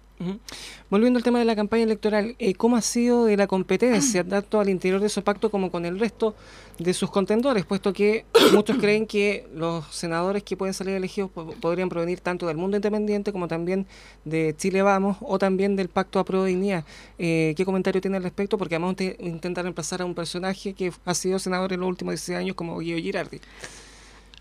Volviendo 0.90 1.16
al 1.16 1.22
tema 1.22 1.38
de 1.38 1.46
la 1.46 1.56
campaña 1.56 1.84
electoral, 1.84 2.36
eh, 2.38 2.54
¿cómo 2.54 2.76
ha 2.76 2.82
sido 2.82 3.24
de 3.24 3.36
la 3.38 3.46
competencia, 3.46 4.22
tanto 4.28 4.60
al 4.60 4.68
interior 4.68 5.00
de 5.00 5.08
su 5.08 5.22
pacto 5.22 5.50
como 5.50 5.70
con 5.70 5.86
el 5.86 5.98
resto 5.98 6.34
de 6.78 6.92
sus 6.92 7.10
contendores? 7.10 7.64
Puesto 7.64 7.92
que 7.94 8.26
muchos 8.52 8.76
creen 8.76 9.06
que 9.06 9.48
los 9.54 9.86
senadores 9.94 10.42
que 10.42 10.58
pueden 10.58 10.74
salir 10.74 10.94
elegidos 10.94 11.30
podrían 11.60 11.88
provenir 11.88 12.20
tanto 12.20 12.46
del 12.46 12.58
mundo 12.58 12.76
independiente 12.76 13.32
como 13.32 13.48
también 13.48 13.86
de 14.24 14.54
Chile 14.58 14.82
Vamos 14.82 15.16
o 15.20 15.38
también 15.38 15.74
del 15.74 15.88
pacto 15.88 16.18
a 16.18 16.24
prueba 16.24 16.44
de 16.44 16.50
dignidad. 16.50 16.84
Eh, 17.18 17.54
¿Qué 17.56 17.64
comentario 17.64 18.00
tiene 18.00 18.18
al 18.18 18.22
respecto? 18.22 18.58
Porque 18.58 18.74
además 18.74 18.90
usted 18.90 19.16
intenta 19.20 19.62
reemplazar 19.62 20.02
a 20.02 20.04
un 20.04 20.14
personaje 20.14 20.74
que 20.74 20.92
ha 21.06 21.14
sido 21.14 21.38
senador 21.38 21.72
en 21.72 21.80
los 21.80 21.88
últimos 21.88 22.12
16 22.12 22.38
años 22.38 22.56
como 22.56 22.78
Guido 22.78 22.98
Girardi. 22.98 23.40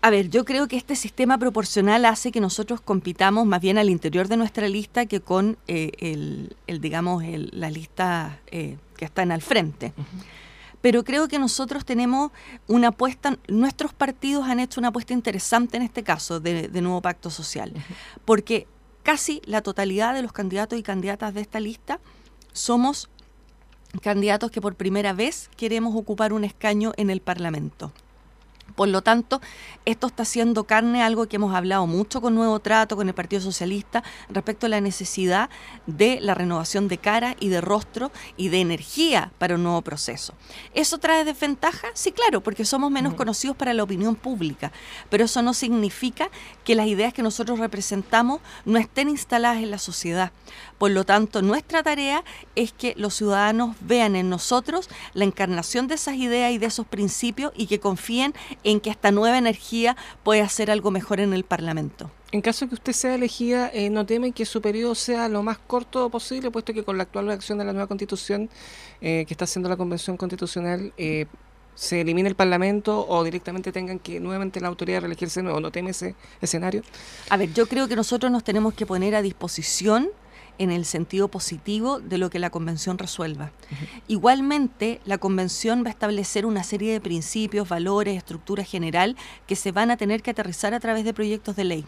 A 0.02 0.08
ver, 0.08 0.30
yo 0.30 0.46
creo 0.46 0.66
que 0.66 0.76
este 0.76 0.96
sistema 0.96 1.36
proporcional 1.36 2.06
hace 2.06 2.32
que 2.32 2.40
nosotros 2.40 2.80
compitamos 2.80 3.44
más 3.46 3.60
bien 3.60 3.76
al 3.76 3.90
interior 3.90 4.28
de 4.28 4.38
nuestra 4.38 4.66
lista 4.66 5.04
que 5.04 5.20
con 5.20 5.58
eh, 5.68 5.90
el, 6.66 6.80
digamos, 6.80 7.22
la 7.52 7.70
lista 7.70 8.40
eh, 8.46 8.78
que 8.96 9.04
están 9.04 9.30
al 9.30 9.42
frente. 9.42 9.92
Pero 10.80 11.04
creo 11.04 11.28
que 11.28 11.38
nosotros 11.38 11.84
tenemos 11.84 12.32
una 12.66 12.88
apuesta, 12.88 13.36
nuestros 13.48 13.92
partidos 13.92 14.48
han 14.48 14.60
hecho 14.60 14.80
una 14.80 14.88
apuesta 14.88 15.12
interesante 15.12 15.76
en 15.76 15.82
este 15.82 16.02
caso 16.02 16.40
de, 16.40 16.68
nuevo 16.80 17.02
pacto 17.02 17.28
social, 17.28 17.74
porque 18.24 18.66
casi 19.02 19.42
la 19.44 19.60
totalidad 19.60 20.14
de 20.14 20.22
los 20.22 20.32
candidatos 20.32 20.78
y 20.78 20.82
candidatas 20.82 21.34
de 21.34 21.42
esta 21.42 21.60
lista 21.60 22.00
somos 22.52 23.10
candidatos 24.00 24.50
que 24.50 24.62
por 24.62 24.76
primera 24.76 25.12
vez 25.12 25.50
queremos 25.58 25.94
ocupar 25.94 26.32
un 26.32 26.44
escaño 26.44 26.92
en 26.96 27.10
el 27.10 27.20
Parlamento. 27.20 27.92
Por 28.74 28.88
lo 28.88 29.02
tanto, 29.02 29.40
esto 29.84 30.06
está 30.06 30.22
haciendo 30.22 30.64
carne 30.64 31.02
algo 31.02 31.26
que 31.28 31.36
hemos 31.36 31.54
hablado 31.54 31.86
mucho 31.86 32.20
con 32.20 32.34
Nuevo 32.34 32.60
Trato, 32.60 32.96
con 32.96 33.08
el 33.08 33.14
Partido 33.14 33.42
Socialista, 33.42 34.02
respecto 34.28 34.66
a 34.66 34.68
la 34.68 34.80
necesidad 34.80 35.50
de 35.86 36.20
la 36.20 36.34
renovación 36.34 36.88
de 36.88 36.98
cara 36.98 37.36
y 37.40 37.48
de 37.48 37.60
rostro 37.60 38.10
y 38.36 38.48
de 38.48 38.60
energía 38.60 39.32
para 39.38 39.54
un 39.54 39.62
nuevo 39.62 39.82
proceso. 39.82 40.34
¿Eso 40.74 40.98
trae 40.98 41.24
desventaja? 41.24 41.88
Sí, 41.94 42.12
claro, 42.12 42.42
porque 42.42 42.64
somos 42.64 42.90
menos 42.90 43.14
conocidos 43.14 43.56
para 43.56 43.74
la 43.74 43.82
opinión 43.82 44.16
pública, 44.16 44.72
pero 45.08 45.24
eso 45.24 45.42
no 45.42 45.54
significa 45.54 46.30
que 46.64 46.74
las 46.74 46.86
ideas 46.86 47.12
que 47.12 47.22
nosotros 47.22 47.58
representamos 47.58 48.40
no 48.64 48.78
estén 48.78 49.08
instaladas 49.08 49.58
en 49.58 49.70
la 49.70 49.78
sociedad. 49.78 50.32
Por 50.80 50.92
lo 50.92 51.04
tanto, 51.04 51.42
nuestra 51.42 51.82
tarea 51.82 52.24
es 52.56 52.72
que 52.72 52.94
los 52.96 53.12
ciudadanos 53.12 53.76
vean 53.82 54.16
en 54.16 54.30
nosotros 54.30 54.88
la 55.12 55.24
encarnación 55.24 55.88
de 55.88 55.96
esas 55.96 56.14
ideas 56.14 56.52
y 56.52 56.56
de 56.56 56.64
esos 56.64 56.86
principios 56.86 57.52
y 57.54 57.66
que 57.66 57.80
confíen 57.80 58.32
en 58.64 58.80
que 58.80 58.88
esta 58.88 59.10
nueva 59.10 59.36
energía 59.36 59.94
puede 60.22 60.40
hacer 60.40 60.70
algo 60.70 60.90
mejor 60.90 61.20
en 61.20 61.34
el 61.34 61.44
Parlamento. 61.44 62.10
En 62.32 62.40
caso 62.40 62.64
de 62.64 62.70
que 62.70 62.76
usted 62.76 62.94
sea 62.94 63.14
elegida, 63.14 63.70
eh, 63.74 63.90
no 63.90 64.06
temen 64.06 64.32
que 64.32 64.46
su 64.46 64.62
periodo 64.62 64.94
sea 64.94 65.28
lo 65.28 65.42
más 65.42 65.58
corto 65.58 66.08
posible, 66.08 66.50
puesto 66.50 66.72
que 66.72 66.82
con 66.82 66.96
la 66.96 67.02
actual 67.02 67.26
redacción 67.26 67.58
de 67.58 67.66
la 67.66 67.74
nueva 67.74 67.86
constitución 67.86 68.48
eh, 69.02 69.26
que 69.28 69.34
está 69.34 69.44
haciendo 69.44 69.68
la 69.68 69.76
Convención 69.76 70.16
Constitucional, 70.16 70.94
eh, 70.96 71.26
se 71.74 72.00
elimine 72.00 72.30
el 72.30 72.36
Parlamento 72.36 73.06
o 73.06 73.22
directamente 73.22 73.70
tengan 73.70 73.98
que 73.98 74.18
nuevamente 74.18 74.62
la 74.62 74.68
autoridad 74.68 75.02
reelegirse 75.02 75.42
nuevo? 75.42 75.60
¿No 75.60 75.70
teme 75.70 75.90
ese 75.90 76.14
escenario? 76.40 76.82
A 77.28 77.36
ver, 77.36 77.52
yo 77.52 77.66
creo 77.66 77.86
que 77.86 77.96
nosotros 77.96 78.32
nos 78.32 78.44
tenemos 78.44 78.72
que 78.72 78.86
poner 78.86 79.14
a 79.14 79.20
disposición 79.20 80.08
en 80.60 80.70
el 80.70 80.84
sentido 80.84 81.28
positivo 81.28 82.00
de 82.00 82.18
lo 82.18 82.28
que 82.28 82.38
la 82.38 82.50
convención 82.50 82.98
resuelva. 82.98 83.50
Igualmente, 84.08 85.00
la 85.06 85.16
convención 85.16 85.82
va 85.82 85.88
a 85.88 85.92
establecer 85.92 86.44
una 86.44 86.64
serie 86.64 86.92
de 86.92 87.00
principios, 87.00 87.66
valores, 87.66 88.18
estructura 88.18 88.62
general 88.62 89.16
que 89.46 89.56
se 89.56 89.72
van 89.72 89.90
a 89.90 89.96
tener 89.96 90.22
que 90.22 90.32
aterrizar 90.32 90.74
a 90.74 90.80
través 90.80 91.04
de 91.04 91.14
proyectos 91.14 91.56
de 91.56 91.64
ley. 91.64 91.84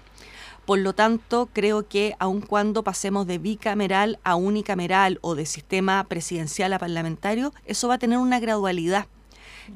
Por 0.64 0.78
lo 0.78 0.94
tanto, 0.94 1.50
creo 1.52 1.86
que 1.86 2.14
aun 2.18 2.40
cuando 2.40 2.82
pasemos 2.82 3.26
de 3.26 3.36
bicameral 3.36 4.18
a 4.24 4.36
unicameral 4.36 5.18
o 5.20 5.34
de 5.34 5.44
sistema 5.44 6.02
presidencial 6.04 6.72
a 6.72 6.78
parlamentario, 6.78 7.52
eso 7.66 7.88
va 7.88 7.94
a 7.94 7.98
tener 7.98 8.16
una 8.16 8.40
gradualidad 8.40 9.06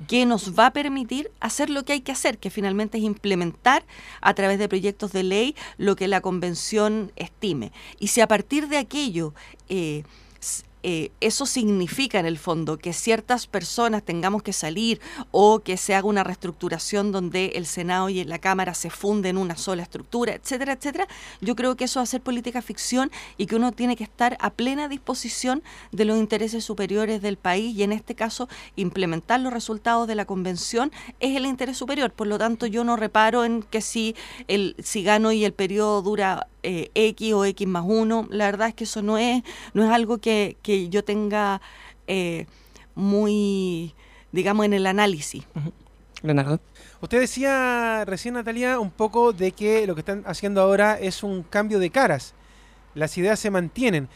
que 0.09 0.27
nos 0.27 0.59
va 0.59 0.67
a 0.67 0.73
permitir 0.73 1.31
hacer 1.41 1.71
lo 1.71 1.85
que 1.85 1.95
hay 1.95 2.01
que 2.01 2.13
hacer, 2.13 2.39
que 2.39 2.51
finalmente 2.51 2.99
es 2.99 3.05
implementar 3.05 3.85
a 4.21 4.35
través 4.35 4.59
de 4.59 4.69
proyectos 4.69 5.13
de 5.13 5.23
ley 5.23 5.57
lo 5.79 5.97
que 5.97 6.09
la 6.09 6.21
convención 6.21 7.13
estime. 7.17 7.73
Y 7.99 8.09
si 8.09 8.21
a 8.21 8.29
partir 8.29 8.69
de 8.69 8.79
aquello 8.79 9.35
eh, 9.69 10.05
eh, 10.89 11.11
eso 11.21 11.47
significa 11.47 12.21
en 12.21 12.27
el 12.27 12.39
fondo 12.39 12.79
que 12.79 12.93
ciertas 12.93 13.49
personas 13.49 14.05
tengamos 14.05 14.45
que 14.45 14.53
salir 14.53 15.01
o 15.33 15.59
que 15.59 15.77
se 15.77 15.97
haga 15.97 16.07
una 16.07 16.23
reestructuración 16.23 17.11
donde 17.11 17.47
el 17.57 17.67
Senado 17.67 18.09
y 18.09 18.23
la 18.23 18.39
Cámara 18.39 18.73
se 18.73 18.89
funden 18.89 19.31
en 19.31 19.39
una 19.39 19.57
sola 19.57 19.83
estructura, 19.83 20.35
etcétera, 20.35 20.75
etcétera, 20.75 21.09
yo 21.41 21.57
creo 21.57 21.75
que 21.75 21.87
eso 21.87 21.99
va 21.99 22.05
a 22.05 22.07
ser 22.07 22.21
política 22.21 22.63
ficción 22.63 23.11
y 23.37 23.47
que 23.47 23.57
uno 23.57 23.73
tiene 23.73 23.97
que 23.97 24.05
estar 24.05 24.37
a 24.39 24.51
plena 24.51 24.87
disposición 24.87 25.65
de 25.91 26.05
los 26.05 26.19
intereses 26.19 26.63
superiores 26.63 27.21
del 27.21 27.37
país 27.37 27.77
y 27.77 27.83
en 27.83 27.91
este 27.91 28.15
caso 28.15 28.49
implementar 28.77 29.41
los 29.41 29.53
resultados 29.53 30.07
de 30.07 30.15
la 30.15 30.25
convención 30.25 30.93
es 31.19 31.35
el 31.35 31.47
interés 31.47 31.77
superior. 31.77 32.13
Por 32.13 32.29
lo 32.29 32.39
tanto, 32.39 32.65
yo 32.67 32.85
no 32.85 32.95
reparo 32.95 33.45
en 33.45 33.65
que 33.65 33.81
si 33.81 34.15
el 34.47 34.77
si 34.85 35.03
gano 35.03 35.33
y 35.33 35.45
el 35.45 35.53
periodo 35.53 36.01
dura 36.03 36.47
eh, 36.67 36.91
X 36.95 37.33
o 37.33 37.45
X 37.45 37.69
más 37.69 37.85
1. 37.87 38.27
La 38.31 38.47
verdad 38.47 38.67
es 38.69 38.75
que 38.75 38.85
eso 38.85 39.01
no 39.01 39.19
es, 39.19 39.45
no 39.73 39.85
es 39.85 39.91
algo 39.91 40.19
que, 40.19 40.57
yo 40.91 41.05
tenga 41.05 41.61
eh, 42.09 42.47
muy, 42.97 43.95
digamos, 44.33 44.67
en 44.67 44.73
el 44.73 44.87
análisis. 44.87 45.45
Leonardo. 46.23 46.59
Usted 47.01 47.21
decía 47.21 48.05
recién, 48.05 48.35
Natalia, 48.35 48.81
un 48.81 48.91
poco 48.91 49.33
de 49.33 49.53
que 49.53 49.87
lo 49.87 49.95
que 49.95 50.01
están 50.01 50.25
haciendo 50.27 50.61
ahora 50.61 50.99
es 50.99 51.23
un 51.23 51.45
cambio 51.45 51.79
de 51.79 51.91
caras. 51.91 52.35
Las 52.95 53.17
ideas 53.17 53.39
se 53.39 53.49
mantienen. 53.49 54.09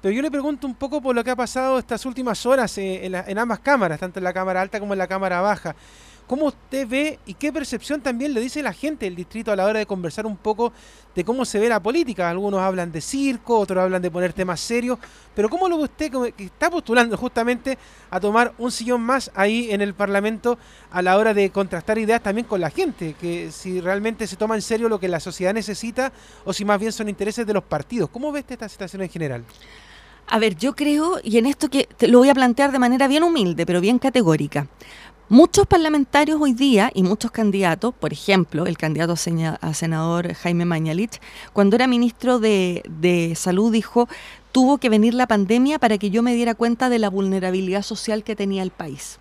Pero 0.00 0.12
yo 0.12 0.22
le 0.22 0.30
pregunto 0.32 0.66
un 0.66 0.74
poco 0.74 1.00
por 1.00 1.14
lo 1.14 1.22
que 1.22 1.30
ha 1.30 1.36
pasado 1.36 1.78
estas 1.78 2.04
últimas 2.04 2.44
horas 2.46 2.76
eh, 2.78 3.06
en 3.06 3.38
ambas 3.38 3.60
cámaras, 3.60 4.00
tanto 4.00 4.18
en 4.18 4.24
la 4.24 4.32
cámara 4.32 4.60
alta 4.60 4.80
como 4.80 4.92
en 4.94 4.98
la 4.98 5.06
cámara 5.06 5.40
baja. 5.40 5.76
¿Cómo 6.32 6.46
usted 6.46 6.88
ve 6.88 7.18
y 7.26 7.34
qué 7.34 7.52
percepción 7.52 8.00
también 8.00 8.32
le 8.32 8.40
dice 8.40 8.62
la 8.62 8.72
gente 8.72 9.04
del 9.04 9.14
distrito 9.14 9.52
a 9.52 9.56
la 9.56 9.66
hora 9.66 9.80
de 9.80 9.84
conversar 9.84 10.24
un 10.24 10.38
poco 10.38 10.72
de 11.14 11.24
cómo 11.24 11.44
se 11.44 11.58
ve 11.58 11.68
la 11.68 11.78
política? 11.78 12.30
Algunos 12.30 12.58
hablan 12.58 12.90
de 12.90 13.02
circo, 13.02 13.58
otros 13.58 13.82
hablan 13.82 14.00
de 14.00 14.10
poner 14.10 14.32
temas 14.32 14.58
serios, 14.58 14.98
pero 15.34 15.50
¿cómo 15.50 15.68
lo 15.68 15.76
ve 15.76 15.82
usted 15.82 16.10
que 16.34 16.44
está 16.44 16.70
postulando 16.70 17.18
justamente 17.18 17.76
a 18.08 18.18
tomar 18.18 18.54
un 18.56 18.72
sillón 18.72 19.02
más 19.02 19.30
ahí 19.34 19.70
en 19.72 19.82
el 19.82 19.92
Parlamento 19.92 20.58
a 20.90 21.02
la 21.02 21.18
hora 21.18 21.34
de 21.34 21.50
contrastar 21.50 21.98
ideas 21.98 22.22
también 22.22 22.46
con 22.46 22.62
la 22.62 22.70
gente? 22.70 23.14
Que 23.20 23.50
si 23.52 23.82
realmente 23.82 24.26
se 24.26 24.36
toma 24.36 24.54
en 24.54 24.62
serio 24.62 24.88
lo 24.88 24.98
que 24.98 25.08
la 25.08 25.20
sociedad 25.20 25.52
necesita 25.52 26.14
o 26.46 26.54
si 26.54 26.64
más 26.64 26.80
bien 26.80 26.92
son 26.92 27.10
intereses 27.10 27.46
de 27.46 27.52
los 27.52 27.64
partidos. 27.64 28.08
¿Cómo 28.08 28.32
ve 28.32 28.40
usted 28.40 28.54
esta 28.54 28.70
situación 28.70 29.02
en 29.02 29.10
general? 29.10 29.44
A 30.28 30.38
ver, 30.38 30.56
yo 30.56 30.74
creo, 30.74 31.18
y 31.22 31.36
en 31.36 31.46
esto 31.46 31.68
que 31.68 31.86
te 31.96 32.08
lo 32.08 32.18
voy 32.18 32.30
a 32.30 32.34
plantear 32.34 32.72
de 32.72 32.78
manera 32.78 33.06
bien 33.06 33.22
humilde, 33.22 33.66
pero 33.66 33.82
bien 33.82 33.98
categórica. 33.98 34.66
Muchos 35.28 35.66
parlamentarios 35.66 36.40
hoy 36.40 36.52
día 36.52 36.90
y 36.94 37.02
muchos 37.02 37.30
candidatos, 37.30 37.94
por 37.94 38.12
ejemplo, 38.12 38.66
el 38.66 38.76
candidato 38.76 39.14
a 39.14 39.74
senador 39.74 40.34
Jaime 40.34 40.64
Mañalich, 40.64 41.20
cuando 41.52 41.76
era 41.76 41.86
ministro 41.86 42.38
de, 42.38 43.32
Salud 43.36 43.72
dijo, 43.72 44.08
tuvo 44.50 44.78
que 44.78 44.88
venir 44.88 45.14
la 45.14 45.26
pandemia 45.26 45.78
para 45.78 45.96
que 45.96 46.10
yo 46.10 46.22
me 46.22 46.34
diera 46.34 46.54
cuenta 46.54 46.88
de 46.88 46.98
la 46.98 47.08
vulnerabilidad 47.08 47.82
social 47.82 48.24
que 48.24 48.36
tenía 48.36 48.62
el 48.62 48.72
país. 48.72 49.20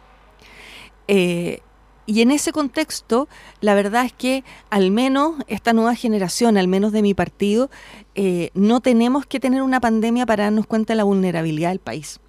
Eh, 1.08 1.62
y 2.08 2.22
en 2.22 2.31
ese 2.31 2.51
contexto, 2.51 3.29
la 3.62 3.75
verdad 3.75 4.05
es 4.05 4.13
que 4.13 4.43
al 4.70 4.91
menos 4.91 5.36
esta 5.48 5.72
nueva 5.72 5.96
generación, 5.96 6.58
al 6.58 6.67
menos 6.67 6.91
de 6.91 7.03
mi 7.03 7.13
partido, 7.13 7.70
eh, 8.15 8.50
no 8.53 8.81
tenemos 8.81 9.25
que 9.25 9.39
tener 9.39 9.62
una 9.62 9.79
pandemia 9.79 10.25
para 10.25 10.46
darnos 10.46 10.65
cuenta 10.65 10.93
de 10.93 10.98
la 10.98 11.03
vulnerabilidad 11.03 11.70
del 11.70 11.79
país. 11.79 12.20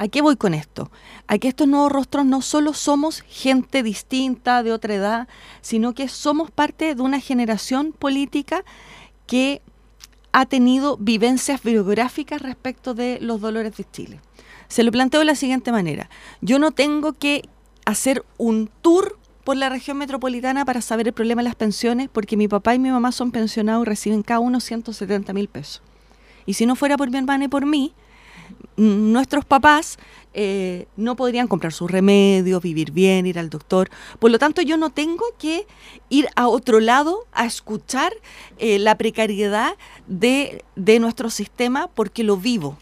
¿A 0.00 0.08
qué 0.08 0.22
voy 0.22 0.36
con 0.36 0.54
esto? 0.54 0.90
A 1.26 1.36
que 1.36 1.48
estos 1.48 1.68
nuevos 1.68 1.92
rostros 1.92 2.24
no 2.24 2.40
solo 2.40 2.72
somos 2.72 3.20
gente 3.20 3.82
distinta, 3.82 4.62
de 4.62 4.72
otra 4.72 4.94
edad, 4.94 5.28
sino 5.60 5.92
que 5.92 6.08
somos 6.08 6.50
parte 6.50 6.94
de 6.94 7.02
una 7.02 7.20
generación 7.20 7.92
política 7.92 8.64
que 9.26 9.60
ha 10.32 10.46
tenido 10.46 10.96
vivencias 10.96 11.62
biográficas 11.62 12.40
respecto 12.40 12.94
de 12.94 13.18
los 13.20 13.42
dolores 13.42 13.76
de 13.76 13.84
Chile. 13.92 14.20
Se 14.68 14.84
lo 14.84 14.90
planteo 14.90 15.20
de 15.20 15.26
la 15.26 15.34
siguiente 15.34 15.70
manera. 15.70 16.08
Yo 16.40 16.58
no 16.58 16.70
tengo 16.70 17.12
que 17.12 17.46
hacer 17.84 18.24
un 18.38 18.70
tour 18.80 19.18
por 19.44 19.58
la 19.58 19.68
región 19.68 19.98
metropolitana 19.98 20.64
para 20.64 20.80
saber 20.80 21.08
el 21.08 21.12
problema 21.12 21.42
de 21.42 21.48
las 21.50 21.56
pensiones, 21.56 22.08
porque 22.10 22.38
mi 22.38 22.48
papá 22.48 22.74
y 22.74 22.78
mi 22.78 22.90
mamá 22.90 23.12
son 23.12 23.32
pensionados 23.32 23.82
y 23.82 23.90
reciben 23.90 24.22
cada 24.22 24.40
uno 24.40 24.60
170 24.60 25.34
mil 25.34 25.48
pesos. 25.48 25.82
Y 26.46 26.54
si 26.54 26.64
no 26.64 26.74
fuera 26.74 26.96
por 26.96 27.10
mi 27.10 27.18
hermana 27.18 27.44
y 27.44 27.48
por 27.48 27.66
mí, 27.66 27.92
nuestros 28.76 29.44
papás 29.44 29.98
eh, 30.32 30.86
no 30.96 31.16
podrían 31.16 31.48
comprar 31.48 31.72
sus 31.72 31.90
remedios, 31.90 32.62
vivir 32.62 32.92
bien, 32.92 33.26
ir 33.26 33.38
al 33.38 33.50
doctor. 33.50 33.90
Por 34.18 34.30
lo 34.30 34.38
tanto, 34.38 34.62
yo 34.62 34.76
no 34.76 34.90
tengo 34.90 35.24
que 35.38 35.66
ir 36.08 36.28
a 36.36 36.46
otro 36.46 36.80
lado 36.80 37.26
a 37.32 37.46
escuchar 37.46 38.12
eh, 38.58 38.78
la 38.78 38.96
precariedad 38.96 39.76
de, 40.06 40.62
nuestro 41.00 41.30
sistema 41.30 41.88
porque 41.88 42.22
lo 42.22 42.36
vivo. 42.36 42.78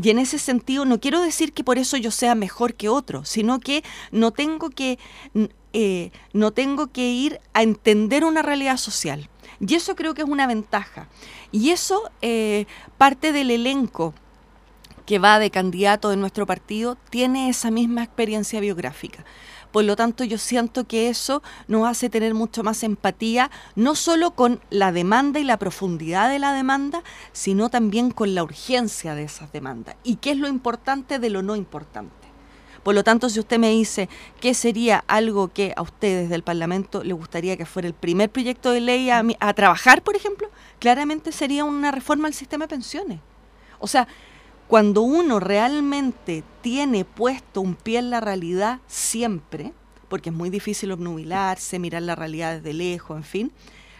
Y 0.00 0.10
en 0.10 0.18
ese 0.18 0.38
sentido, 0.38 0.84
no 0.84 1.00
quiero 1.00 1.20
decir 1.20 1.52
que 1.52 1.64
por 1.64 1.78
eso 1.78 1.96
yo 1.96 2.10
sea 2.10 2.34
mejor 2.34 2.74
que 2.74 2.88
otro, 2.88 3.24
sino 3.24 3.60
que 3.60 3.84
no 4.10 4.30
tengo 4.32 4.70
que, 4.70 4.98
eh, 5.72 6.10
no 6.32 6.52
tengo 6.52 6.88
que 6.88 7.10
ir 7.12 7.40
a 7.52 7.62
entender 7.62 8.24
una 8.24 8.42
realidad 8.42 8.76
social. 8.76 9.28
Y 9.60 9.74
eso 9.74 9.94
creo 9.94 10.14
que 10.14 10.22
es 10.22 10.28
una 10.28 10.46
ventaja. 10.46 11.08
Y 11.52 11.70
eso 11.70 12.10
parte 12.98 13.32
del 13.32 13.52
elenco 13.52 14.14
que 15.06 15.18
va 15.18 15.38
de 15.38 15.50
candidato 15.50 16.10
de 16.10 16.16
nuestro 16.16 16.46
partido 16.46 16.96
tiene 17.10 17.48
esa 17.48 17.70
misma 17.70 18.02
experiencia 18.02 18.60
biográfica. 18.60 19.24
Por 19.74 19.82
lo 19.82 19.96
tanto, 19.96 20.22
yo 20.22 20.38
siento 20.38 20.86
que 20.86 21.08
eso 21.08 21.42
nos 21.66 21.88
hace 21.88 22.08
tener 22.08 22.32
mucho 22.32 22.62
más 22.62 22.84
empatía, 22.84 23.50
no 23.74 23.96
solo 23.96 24.30
con 24.30 24.60
la 24.70 24.92
demanda 24.92 25.40
y 25.40 25.42
la 25.42 25.58
profundidad 25.58 26.30
de 26.30 26.38
la 26.38 26.52
demanda, 26.52 27.02
sino 27.32 27.68
también 27.70 28.12
con 28.12 28.36
la 28.36 28.44
urgencia 28.44 29.16
de 29.16 29.24
esas 29.24 29.50
demandas. 29.50 29.96
¿Y 30.04 30.16
qué 30.16 30.30
es 30.30 30.36
lo 30.38 30.46
importante 30.46 31.18
de 31.18 31.28
lo 31.28 31.42
no 31.42 31.56
importante? 31.56 32.12
Por 32.84 32.94
lo 32.94 33.02
tanto, 33.02 33.28
si 33.28 33.40
usted 33.40 33.58
me 33.58 33.70
dice 33.70 34.08
qué 34.40 34.54
sería 34.54 35.02
algo 35.08 35.48
que 35.48 35.72
a 35.74 35.82
ustedes 35.82 36.30
del 36.30 36.44
Parlamento 36.44 37.02
le 37.02 37.14
gustaría 37.14 37.56
que 37.56 37.66
fuera 37.66 37.88
el 37.88 37.94
primer 37.94 38.30
proyecto 38.30 38.70
de 38.70 38.80
ley 38.80 39.10
a, 39.10 39.24
a 39.40 39.54
trabajar, 39.54 40.02
por 40.02 40.14
ejemplo, 40.14 40.50
claramente 40.78 41.32
sería 41.32 41.64
una 41.64 41.90
reforma 41.90 42.28
al 42.28 42.34
sistema 42.34 42.66
de 42.66 42.68
pensiones. 42.68 43.20
O 43.80 43.88
sea, 43.88 44.06
cuando 44.68 45.02
uno 45.02 45.40
realmente 45.40 46.42
tiene 46.60 47.04
puesto 47.04 47.60
un 47.60 47.74
pie 47.74 47.98
en 47.98 48.10
la 48.10 48.20
realidad 48.20 48.80
siempre, 48.86 49.72
porque 50.08 50.30
es 50.30 50.34
muy 50.34 50.50
difícil 50.50 50.92
obnubilarse, 50.92 51.78
mirar 51.78 52.02
la 52.02 52.14
realidad 52.14 52.56
desde 52.56 52.72
lejos, 52.72 53.16
en 53.16 53.24
fin, 53.24 53.52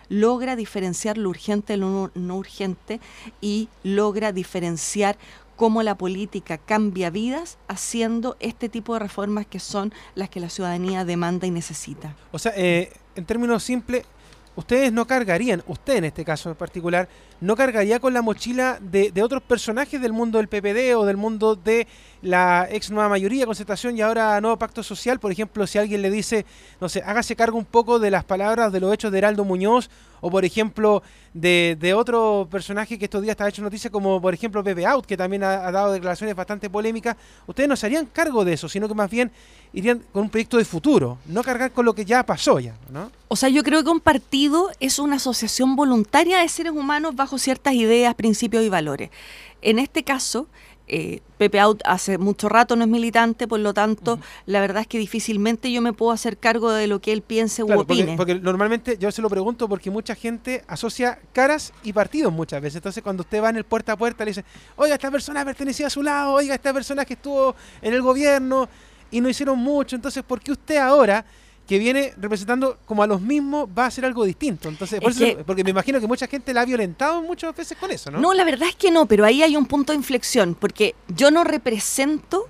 logra 0.09 0.56
diferenciar 0.56 1.18
lo 1.18 1.30
urgente 1.30 1.75
de 1.75 1.76
lo 1.78 2.11
no 2.14 2.37
urgente 2.37 3.00
y 3.40 3.68
logra 3.83 4.33
diferenciar 4.33 5.16
cómo 5.56 5.83
la 5.83 5.97
política 5.97 6.59
cambia 6.59 7.11
vidas 7.11 7.59
haciendo 7.68 8.37
este 8.40 8.68
tipo 8.68 8.94
de 8.94 9.00
reformas 9.00 9.47
que 9.47 9.61
son 9.61 9.92
las 10.14 10.28
que 10.28 10.40
la 10.40 10.50
ciudadanía 10.50 11.04
demanda 11.04 11.47
y 11.47 11.50
necesita. 11.50 12.14
O 12.33 12.38
sea, 12.38 12.52
eh, 12.56 12.92
en 13.14 13.25
términos 13.25 13.62
simples, 13.62 14.04
ustedes 14.56 14.92
no 14.92 15.06
cargarían, 15.06 15.62
usted 15.66 15.96
en 15.96 16.04
este 16.04 16.25
caso 16.25 16.50
en 16.50 16.56
particular, 16.56 17.08
no 17.40 17.56
cargaría 17.56 18.00
con 18.00 18.14
la 18.14 18.23
mochila 18.23 18.78
de, 18.80 19.12
otros 19.23 19.42
personajes 19.42 20.00
del 20.00 20.12
mundo 20.12 20.38
del 20.38 20.49
PPD 20.49 20.96
o 20.96 21.04
del 21.04 21.16
mundo 21.16 21.56
de 21.56 21.87
la 22.23 22.66
ex 22.70 22.90
nueva 22.90 23.08
mayoría, 23.08 23.46
concentración 23.46 23.96
y 23.96 24.00
ahora 24.00 24.40
nuevo 24.40 24.58
pacto 24.58 24.82
social. 24.82 25.20
Por 25.20 25.32
ejemplo, 25.32 25.66
si 25.66 25.78
alguien 25.78 26.02
le 26.02 26.11
dice, 26.11 26.46
no 26.80 26.88
sé, 26.88 27.02
hágase 27.04 27.37
cargo 27.37 27.58
un 27.58 27.64
poco 27.64 27.99
de 27.99 28.11
las 28.11 28.25
palabras, 28.25 28.73
de 28.73 28.80
los 28.80 28.92
hechos 28.94 29.12
de 29.12 29.18
Heraldo 29.18 29.44
Muñoz, 29.44 29.90
o 30.21 30.30
por 30.30 30.44
ejemplo, 30.44 31.02
de, 31.33 31.94
otro 31.97 32.49
personaje 32.50 32.99
que 32.99 33.04
estos 33.06 33.23
días 33.23 33.33
está 33.33 33.49
hecho 33.49 33.62
noticia, 33.62 33.90
como 33.90 34.21
por 34.21 34.33
ejemplo 34.33 34.62
Pepe 34.62 34.87
Out, 34.87 35.06
que 35.06 35.16
también 35.16 35.42
ha, 35.42 35.71
dado 35.71 35.92
declaraciones 35.92 36.35
bastante 36.35 36.71
polémicas. 36.71 37.16
Ustedes 37.47 37.68
no 37.68 37.76
se 37.76 37.87
harían 37.87 38.06
cargo 38.06 38.44
de 38.44 38.52
eso, 38.52 38.68
sino 38.68 38.88
que 38.88 38.94
más 38.94 39.11
bien 39.11 39.30
irían 39.73 40.02
con 40.12 40.23
un 40.23 40.30
proyecto 40.30 40.56
de 40.56 40.64
futuro, 40.64 41.18
no 41.26 41.42
cargar 41.42 41.73
con 41.73 41.85
lo 41.85 41.94
que 41.94 42.04
ya 42.04 42.25
pasó 42.25 42.61
ya, 42.61 42.75
¿no? 42.90 43.11
O 43.28 43.37
sea, 43.37 43.49
yo 43.49 43.64
creo 43.64 43.83
que 43.83 43.90
un 43.90 44.00
partido 44.00 44.71
es 44.78 44.99
una 44.99 45.16
asociación 45.16 45.75
voluntaria 45.75 46.38
de 46.38 46.49
seres 46.49 46.73
humanos 46.73 47.16
bajo 47.16 47.38
ciertas 47.38 47.75
ideas, 47.75 48.14
principios 48.14 48.64
y 48.64 48.68
valores. 48.68 49.11
En 49.61 49.78
este 49.78 50.04
caso, 50.04 50.47
Eh, 50.86 51.20
Pepe 51.38 51.60
Out 51.60 51.80
hace 51.86 52.18
mucho 52.18 52.48
rato 52.48 52.76
no 52.76 52.84
es 52.84 52.90
militante, 52.90 53.48
por 53.48 53.58
lo 53.58 53.72
tanto, 53.72 54.18
la 54.44 54.60
verdad 54.60 54.82
es 54.82 54.86
que 54.86 54.98
difícilmente 54.98 55.72
yo 55.72 55.80
me 55.80 55.92
puedo 55.92 56.12
hacer 56.12 56.36
cargo 56.36 56.70
de 56.70 56.86
lo 56.86 57.00
que 57.00 57.12
él 57.12 57.22
piense 57.22 57.62
u 57.62 57.72
opine. 57.72 58.16
Porque, 58.16 58.34
normalmente 58.34 58.98
yo 58.98 59.10
se 59.10 59.22
lo 59.22 59.30
pregunto 59.30 59.68
porque 59.68 59.90
mucha 59.90 60.14
gente 60.14 60.62
asocia 60.68 61.18
caras 61.32 61.72
y 61.82 61.92
partidos 61.92 62.32
muchas 62.32 62.60
veces. 62.60 62.76
Entonces, 62.76 63.02
cuando 63.02 63.22
usted 63.22 63.42
va 63.42 63.50
en 63.50 63.56
el 63.56 63.64
puerta 63.64 63.92
a 63.92 63.96
puerta, 63.96 64.24
le 64.24 64.30
dice, 64.30 64.44
oiga, 64.76 64.94
esta 64.94 65.10
persona 65.10 65.44
pertenecía 65.44 65.86
a 65.86 65.90
su 65.90 66.02
lado, 66.02 66.32
oiga, 66.32 66.54
esta 66.54 66.72
persona 66.72 67.04
que 67.04 67.14
estuvo 67.14 67.54
en 67.80 67.94
el 67.94 68.02
gobierno 68.02 68.68
y 69.10 69.20
no 69.20 69.28
hicieron 69.28 69.58
mucho. 69.58 69.96
Entonces, 69.96 70.22
¿por 70.22 70.40
qué 70.40 70.52
usted 70.52 70.76
ahora 70.76 71.24
que 71.66 71.78
viene 71.78 72.12
representando 72.18 72.78
como 72.85 73.02
a 73.02 73.06
los 73.06 73.21
mismos 73.21 73.68
va 73.76 73.87
a 73.87 73.90
ser 73.90 74.04
algo 74.04 74.25
distinto. 74.25 74.68
Entonces, 74.68 75.00
porque 75.47 75.64
me 75.64 75.71
imagino 75.71 76.00
que 76.00 76.06
mucha 76.06 76.26
gente 76.26 76.52
la 76.52 76.61
ha 76.61 76.64
violentado 76.64 77.23
muchas 77.23 77.56
veces 77.56 77.78
con 77.78 77.90
eso, 77.90 78.11
¿no? 78.11 78.21
No, 78.21 78.35
la 78.35 78.44
verdad 78.44 78.68
es 78.68 78.76
que 78.76 78.90
no, 78.90 79.06
pero 79.06 79.25
ahí 79.25 79.42
hay 79.42 79.56
un 79.56 79.66
punto 79.66 79.92
de 79.92 79.97
inflexión, 79.97 80.54
porque 80.54 80.94
yo 81.09 81.30
no 81.30 81.42
represento 81.44 82.47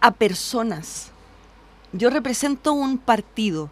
a 0.00 0.10
personas, 0.10 1.10
yo 1.92 2.10
represento 2.10 2.72
un 2.72 2.98
partido 2.98 3.70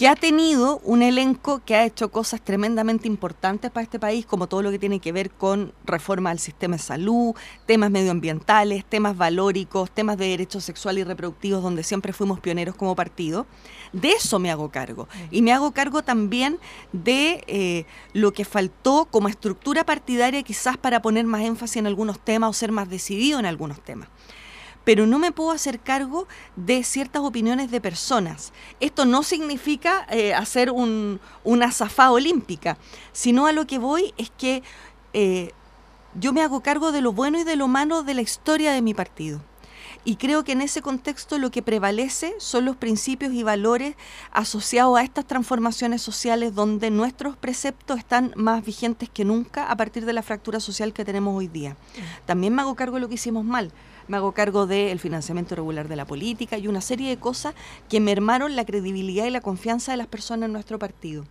que 0.00 0.08
ha 0.08 0.16
tenido 0.16 0.80
un 0.84 1.02
elenco 1.02 1.60
que 1.62 1.76
ha 1.76 1.84
hecho 1.84 2.10
cosas 2.10 2.40
tremendamente 2.40 3.06
importantes 3.06 3.70
para 3.70 3.84
este 3.84 3.98
país, 3.98 4.24
como 4.24 4.46
todo 4.46 4.62
lo 4.62 4.70
que 4.70 4.78
tiene 4.78 4.98
que 4.98 5.12
ver 5.12 5.30
con 5.30 5.74
reforma 5.84 6.30
del 6.30 6.38
sistema 6.38 6.76
de 6.76 6.82
salud, 6.82 7.34
temas 7.66 7.90
medioambientales, 7.90 8.86
temas 8.86 9.14
valóricos, 9.14 9.90
temas 9.90 10.16
de 10.16 10.28
derechos 10.28 10.64
sexuales 10.64 11.02
y 11.02 11.04
reproductivos, 11.04 11.62
donde 11.62 11.82
siempre 11.82 12.14
fuimos 12.14 12.40
pioneros 12.40 12.76
como 12.76 12.96
partido. 12.96 13.46
De 13.92 14.12
eso 14.12 14.38
me 14.38 14.50
hago 14.50 14.70
cargo. 14.70 15.06
Y 15.30 15.42
me 15.42 15.52
hago 15.52 15.72
cargo 15.72 16.00
también 16.00 16.58
de 16.94 17.44
eh, 17.46 17.84
lo 18.14 18.32
que 18.32 18.46
faltó 18.46 19.04
como 19.10 19.28
estructura 19.28 19.84
partidaria 19.84 20.42
quizás 20.42 20.78
para 20.78 21.02
poner 21.02 21.26
más 21.26 21.42
énfasis 21.42 21.76
en 21.76 21.86
algunos 21.86 22.18
temas 22.18 22.48
o 22.48 22.52
ser 22.54 22.72
más 22.72 22.88
decidido 22.88 23.38
en 23.38 23.44
algunos 23.44 23.82
temas 23.82 24.08
pero 24.84 25.06
no 25.06 25.18
me 25.18 25.32
puedo 25.32 25.50
hacer 25.50 25.80
cargo 25.80 26.26
de 26.56 26.82
ciertas 26.84 27.22
opiniones 27.22 27.70
de 27.70 27.80
personas. 27.80 28.52
Esto 28.80 29.04
no 29.04 29.22
significa 29.22 30.06
eh, 30.10 30.34
hacer 30.34 30.70
un, 30.70 31.20
una 31.44 31.70
zafá 31.72 32.10
olímpica, 32.10 32.78
sino 33.12 33.46
a 33.46 33.52
lo 33.52 33.66
que 33.66 33.78
voy 33.78 34.14
es 34.16 34.30
que 34.30 34.62
eh, 35.12 35.52
yo 36.14 36.32
me 36.32 36.42
hago 36.42 36.60
cargo 36.60 36.92
de 36.92 37.00
lo 37.00 37.12
bueno 37.12 37.38
y 37.38 37.44
de 37.44 37.56
lo 37.56 37.68
malo 37.68 38.02
de 38.02 38.14
la 38.14 38.22
historia 38.22 38.72
de 38.72 38.82
mi 38.82 38.94
partido. 38.94 39.40
Y 40.02 40.16
creo 40.16 40.44
que 40.44 40.52
en 40.52 40.62
ese 40.62 40.80
contexto 40.80 41.36
lo 41.36 41.50
que 41.50 41.60
prevalece 41.60 42.34
son 42.38 42.64
los 42.64 42.76
principios 42.76 43.34
y 43.34 43.42
valores 43.42 43.96
asociados 44.32 44.98
a 44.98 45.02
estas 45.02 45.26
transformaciones 45.26 46.00
sociales 46.00 46.54
donde 46.54 46.90
nuestros 46.90 47.36
preceptos 47.36 47.98
están 47.98 48.32
más 48.34 48.64
vigentes 48.64 49.10
que 49.10 49.26
nunca 49.26 49.70
a 49.70 49.76
partir 49.76 50.06
de 50.06 50.14
la 50.14 50.22
fractura 50.22 50.58
social 50.58 50.94
que 50.94 51.04
tenemos 51.04 51.36
hoy 51.36 51.48
día. 51.48 51.76
También 52.24 52.54
me 52.54 52.62
hago 52.62 52.76
cargo 52.76 52.96
de 52.96 53.02
lo 53.02 53.08
que 53.08 53.16
hicimos 53.16 53.44
mal 53.44 53.72
me 54.10 54.16
hago 54.16 54.32
cargo 54.32 54.66
del 54.66 54.98
financiamiento 54.98 55.54
regular 55.54 55.86
de 55.86 55.94
la 55.94 56.04
política 56.04 56.58
y 56.58 56.66
una 56.66 56.80
serie 56.80 57.08
de 57.08 57.16
cosas 57.16 57.54
que 57.88 58.00
mermaron 58.00 58.56
la 58.56 58.64
credibilidad 58.64 59.24
y 59.24 59.30
la 59.30 59.40
confianza 59.40 59.92
de 59.92 59.98
las 59.98 60.08
personas 60.08 60.48
en 60.48 60.52
nuestro 60.52 60.80
partido. 60.80 61.24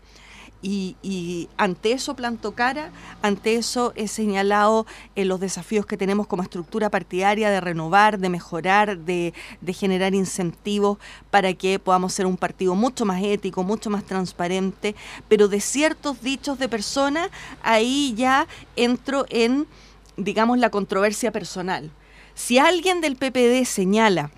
Y, 0.61 1.47
ante 1.57 1.93
eso 1.93 2.15
planto 2.15 2.53
cara, 2.53 2.91
ante 3.21 3.55
eso 3.55 3.93
he 3.95 4.07
señalado 4.07 4.85
eh, 5.15 5.23
los 5.23 5.39
desafíos 5.39 5.85
que 5.85 5.95
tenemos 5.95 6.27
como 6.27 6.43
estructura 6.43 6.89
partidaria 6.89 7.49
de 7.49 7.61
renovar, 7.61 8.19
de 8.19 8.29
mejorar, 8.29 8.97
de, 8.97 9.33
de, 9.61 9.73
generar 9.73 10.13
incentivos 10.15 10.97
para 11.31 11.53
que 11.53 11.79
podamos 11.79 12.13
ser 12.13 12.25
un 12.25 12.35
partido 12.35 12.75
mucho 12.75 13.05
más 13.05 13.23
ético, 13.23 13.63
mucho 13.63 13.89
más 13.89 14.03
transparente, 14.03 14.95
pero 15.29 15.47
de 15.47 15.61
ciertos 15.61 16.21
dichos 16.21 16.59
de 16.59 16.67
personas, 16.67 17.29
ahí 17.63 18.13
ya 18.17 18.45
entro 18.75 19.25
en, 19.29 19.65
digamos, 20.17 20.59
la 20.59 20.69
controversia 20.69 21.31
personal. 21.31 21.89
Si 22.39 22.57
alguien 22.57 23.01
del 23.01 23.17
PPD 23.17 23.65
señala 23.65 24.31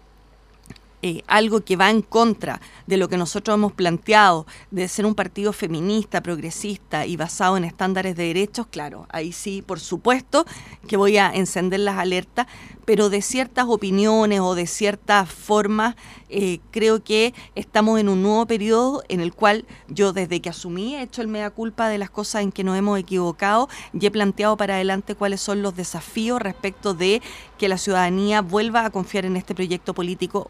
eh, 1.03 1.23
algo 1.27 1.61
que 1.61 1.75
va 1.75 1.91
en 1.91 2.01
contra 2.01 2.59
de 2.87 2.97
lo 2.97 3.07
que 3.09 3.15
nosotros 3.15 3.53
hemos 3.53 3.73
planteado, 3.73 4.47
de 4.71 4.87
ser 4.87 5.05
un 5.05 5.13
partido 5.13 5.53
feminista, 5.53 6.21
progresista 6.21 7.05
y 7.05 7.15
basado 7.15 7.57
en 7.57 7.63
estándares 7.63 8.15
de 8.15 8.25
derechos, 8.25 8.65
claro, 8.67 9.05
ahí 9.09 9.31
sí, 9.31 9.61
por 9.61 9.79
supuesto 9.79 10.45
que 10.87 10.97
voy 10.97 11.17
a 11.17 11.31
encender 11.31 11.79
las 11.79 11.99
alertas, 11.99 12.47
pero 12.85 13.09
de 13.09 13.21
ciertas 13.21 13.65
opiniones 13.67 14.41
o 14.41 14.55
de 14.55 14.67
ciertas 14.67 15.29
formas, 15.29 15.95
eh, 16.29 16.59
creo 16.71 17.03
que 17.03 17.33
estamos 17.55 17.99
en 17.99 18.09
un 18.09 18.21
nuevo 18.21 18.45
periodo 18.45 19.03
en 19.09 19.21
el 19.21 19.33
cual 19.33 19.65
yo 19.87 20.13
desde 20.13 20.41
que 20.41 20.49
asumí 20.49 20.95
he 20.95 21.03
hecho 21.03 21.21
el 21.21 21.27
mea 21.27 21.49
culpa 21.49 21.87
de 21.89 21.97
las 21.97 22.09
cosas 22.09 22.41
en 22.41 22.51
que 22.51 22.63
nos 22.63 22.77
hemos 22.77 22.99
equivocado 22.99 23.69
y 23.93 24.05
he 24.05 24.11
planteado 24.11 24.57
para 24.57 24.75
adelante 24.75 25.15
cuáles 25.15 25.41
son 25.41 25.61
los 25.61 25.75
desafíos 25.75 26.41
respecto 26.41 26.93
de 26.93 27.21
que 27.61 27.69
la 27.69 27.77
ciudadanía 27.77 28.41
vuelva 28.41 28.85
a 28.85 28.89
confiar 28.89 29.23
en 29.23 29.37
este 29.37 29.53
proyecto 29.53 29.93
político 29.93 30.49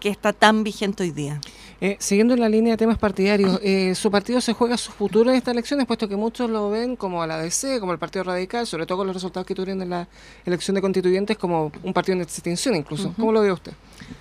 que 0.00 0.08
está 0.08 0.32
tan 0.32 0.64
vigente 0.64 1.04
hoy 1.04 1.12
día. 1.12 1.40
Eh, 1.80 1.96
siguiendo 2.00 2.34
en 2.34 2.40
la 2.40 2.48
línea 2.48 2.72
de 2.72 2.76
temas 2.76 2.98
partidarios, 2.98 3.60
eh, 3.62 3.94
¿su 3.94 4.10
partido 4.10 4.40
se 4.40 4.54
juega 4.54 4.76
su 4.76 4.90
futuro 4.90 5.30
en 5.30 5.36
estas 5.36 5.52
elecciones, 5.52 5.86
puesto 5.86 6.08
que 6.08 6.16
muchos 6.16 6.50
lo 6.50 6.68
ven 6.68 6.96
como 6.96 7.24
la 7.26 7.38
DC, 7.38 7.78
como 7.78 7.92
el 7.92 8.00
Partido 8.00 8.24
Radical, 8.24 8.66
sobre 8.66 8.86
todo 8.86 8.98
con 8.98 9.06
los 9.06 9.14
resultados 9.14 9.46
que 9.46 9.54
tuvieron 9.54 9.82
en 9.82 9.90
la 9.90 10.08
elección 10.44 10.74
de 10.74 10.80
constituyentes, 10.80 11.38
como 11.38 11.70
un 11.84 11.92
partido 11.92 12.16
en 12.16 12.22
extinción 12.22 12.74
incluso? 12.74 13.14
¿Cómo 13.14 13.30
lo 13.30 13.40
ve 13.40 13.52
usted? 13.52 13.74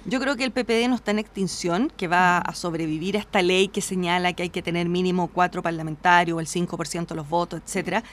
Yo 0.05 0.19
creo 0.19 0.35
que 0.35 0.43
el 0.43 0.51
PPD 0.51 0.87
no 0.89 0.93
está 0.93 1.09
en 1.09 1.17
extinción, 1.17 1.91
que 1.97 2.07
va 2.07 2.37
a 2.37 2.53
sobrevivir 2.53 3.17
a 3.17 3.19
esta 3.19 3.41
ley 3.41 3.67
que 3.67 3.81
señala 3.81 4.33
que 4.33 4.43
hay 4.43 4.49
que 4.49 4.61
tener 4.61 4.87
mínimo 4.87 5.27
cuatro 5.27 5.63
parlamentarios, 5.63 6.39
el 6.39 6.45
5% 6.45 7.07
de 7.07 7.15
los 7.15 7.27
votos, 7.27 7.61
etcétera. 7.65 8.03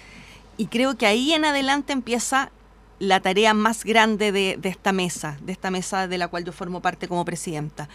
Y 0.57 0.69
creo 0.69 0.97
que 0.97 1.05
ahí 1.05 1.35
en 1.35 1.45
adelante 1.45 1.93
empieza 1.93 2.51
la 2.99 3.21
tarea 3.21 3.55
más 3.55 3.85
grande 3.85 4.33
de, 4.33 4.57
de, 4.59 4.69
esta 4.69 4.93
mesa, 4.93 5.37
de 5.43 5.53
esta 5.53 5.71
mesa 5.71 6.09
de 6.09 6.19
la 6.19 6.29
cual 6.29 6.45
yo 6.45 6.53
formo 6.53 6.81
parte 6.81 7.09
como 7.09 7.25
presidenta, 7.25 7.89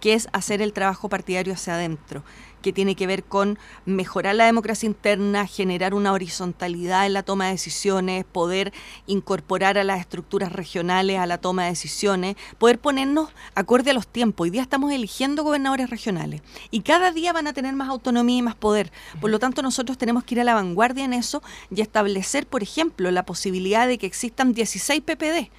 que 0.00 0.14
es 0.14 0.28
hacer 0.32 0.62
el 0.62 0.72
trabajo 0.72 1.08
partidario 1.08 1.52
hacia 1.52 1.74
adentro, 1.74 2.24
que 2.62 2.72
tiene 2.72 2.94
que 2.94 3.06
ver 3.06 3.24
con 3.24 3.58
mejorar 3.84 4.34
la 4.34 4.46
democracia 4.46 4.86
interna, 4.86 5.46
generar 5.46 5.94
una 5.94 6.12
horizontalidad 6.12 7.06
en 7.06 7.14
la 7.14 7.22
toma 7.22 7.46
de 7.46 7.52
decisiones, 7.52 8.24
poder 8.24 8.72
incorporar 9.06 9.78
a 9.78 9.84
las 9.84 10.00
estructuras 10.00 10.52
regionales 10.52 11.18
a 11.18 11.26
la 11.26 11.38
toma 11.38 11.64
de 11.64 11.70
decisiones, 11.70 12.36
poder 12.58 12.78
ponernos 12.78 13.30
acorde 13.54 13.90
a 13.90 13.94
los 13.94 14.06
tiempos. 14.06 14.44
Hoy 14.44 14.50
día 14.50 14.62
estamos 14.62 14.92
eligiendo 14.92 15.44
gobernadores 15.44 15.90
regionales 15.90 16.42
y 16.70 16.80
cada 16.80 17.12
día 17.12 17.32
van 17.32 17.46
a 17.46 17.52
tener 17.52 17.74
más 17.74 17.88
autonomía 17.88 18.38
y 18.38 18.42
más 18.42 18.54
poder. 18.54 18.92
Por 19.20 19.30
lo 19.30 19.38
tanto, 19.38 19.62
nosotros 19.62 19.98
tenemos 19.98 20.24
que 20.24 20.34
ir 20.34 20.40
a 20.40 20.44
la 20.44 20.54
vanguardia 20.54 21.04
en 21.04 21.12
eso 21.12 21.42
y 21.74 21.80
establecer, 21.80 22.46
por 22.46 22.62
ejemplo, 22.62 23.10
la 23.10 23.24
posibilidad 23.24 23.86
de 23.86 23.98
que 23.98 24.06
existan 24.06 24.52
16 24.52 25.02
PPD 25.02 25.50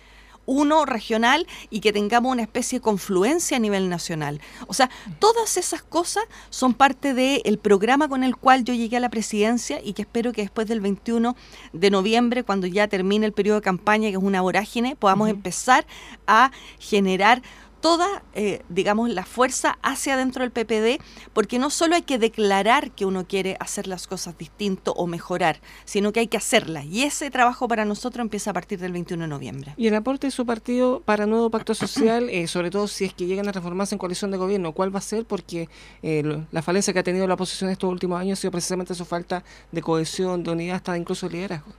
uno 0.45 0.85
regional 0.85 1.47
y 1.69 1.79
que 1.79 1.93
tengamos 1.93 2.31
una 2.31 2.41
especie 2.41 2.79
de 2.79 2.83
confluencia 2.83 3.57
a 3.57 3.59
nivel 3.59 3.89
nacional. 3.89 4.41
O 4.67 4.73
sea, 4.73 4.89
todas 5.19 5.57
esas 5.57 5.81
cosas 5.81 6.23
son 6.49 6.73
parte 6.73 7.13
del 7.13 7.57
programa 7.59 8.07
con 8.07 8.23
el 8.23 8.35
cual 8.35 8.63
yo 8.63 8.73
llegué 8.73 8.97
a 8.97 8.99
la 9.01 9.09
presidencia 9.09 9.79
y 9.83 9.93
que 9.93 10.03
espero 10.03 10.31
que 10.31 10.41
después 10.41 10.67
del 10.67 10.81
21 10.81 11.35
de 11.73 11.89
noviembre, 11.89 12.43
cuando 12.43 12.67
ya 12.67 12.87
termine 12.87 13.25
el 13.25 13.33
periodo 13.33 13.59
de 13.59 13.63
campaña, 13.63 14.09
que 14.09 14.17
es 14.17 14.23
una 14.23 14.41
vorágine, 14.41 14.95
podamos 14.95 15.29
empezar 15.29 15.85
a 16.27 16.51
generar 16.79 17.41
toda, 17.81 18.23
eh, 18.33 18.61
digamos, 18.69 19.09
la 19.09 19.25
fuerza 19.25 19.77
hacia 19.81 20.15
dentro 20.15 20.43
del 20.43 20.51
PPD, 20.51 21.03
porque 21.33 21.59
no 21.59 21.69
solo 21.69 21.95
hay 21.95 22.03
que 22.03 22.17
declarar 22.17 22.91
que 22.91 23.05
uno 23.05 23.27
quiere 23.27 23.57
hacer 23.59 23.87
las 23.87 24.07
cosas 24.07 24.37
distinto 24.37 24.93
o 24.93 25.07
mejorar, 25.07 25.59
sino 25.83 26.13
que 26.13 26.21
hay 26.21 26.27
que 26.27 26.37
hacerlas. 26.37 26.85
Y 26.85 27.03
ese 27.03 27.29
trabajo 27.31 27.67
para 27.67 27.83
nosotros 27.83 28.23
empieza 28.23 28.51
a 28.51 28.53
partir 28.53 28.79
del 28.79 28.93
21 28.93 29.23
de 29.23 29.27
noviembre. 29.27 29.73
¿Y 29.77 29.87
el 29.87 29.95
aporte 29.95 30.27
de 30.27 30.31
su 30.31 30.45
partido 30.45 31.01
para 31.01 31.25
nuevo 31.25 31.49
pacto 31.49 31.73
social, 31.73 32.29
eh, 32.29 32.47
sobre 32.47 32.69
todo 32.69 32.87
si 32.87 33.05
es 33.05 33.13
que 33.13 33.25
llegan 33.25 33.47
a 33.49 33.51
reformarse 33.51 33.95
en 33.95 33.99
coalición 33.99 34.31
de 34.31 34.37
gobierno, 34.37 34.71
cuál 34.73 34.93
va 34.93 34.99
a 34.99 35.01
ser? 35.01 35.25
Porque 35.25 35.67
eh, 36.03 36.43
la 36.51 36.61
falencia 36.61 36.93
que 36.93 36.99
ha 36.99 37.03
tenido 37.03 37.27
la 37.27 37.33
oposición 37.33 37.69
estos 37.69 37.89
últimos 37.89 38.19
años 38.19 38.39
ha 38.39 38.41
sido 38.41 38.51
precisamente 38.51 38.93
su 38.93 39.05
falta 39.05 39.43
de 39.71 39.81
cohesión, 39.81 40.43
de 40.43 40.51
unidad, 40.51 40.75
hasta 40.77 40.97
incluso 40.97 41.27
liderazgo. 41.27 41.71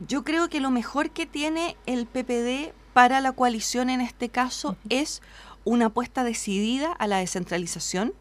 Yo 0.00 0.24
creo 0.24 0.48
que 0.48 0.60
lo 0.60 0.70
mejor 0.70 1.10
que 1.10 1.26
tiene 1.26 1.76
el 1.86 2.06
PPD 2.06 2.72
para 2.94 3.20
la 3.20 3.32
coalición 3.32 3.90
en 3.90 4.00
este 4.00 4.30
caso 4.30 4.76
es 4.88 5.20
una 5.64 5.86
apuesta 5.86 6.24
decidida 6.24 6.92
a 6.92 7.06
la 7.06 7.18
descentralización, 7.18 8.14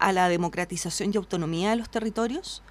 a 0.00 0.12
la 0.12 0.28
democratización 0.28 1.10
y 1.12 1.16
autonomía 1.18 1.70
de 1.70 1.76
los 1.76 1.90
territorios, 1.90 2.62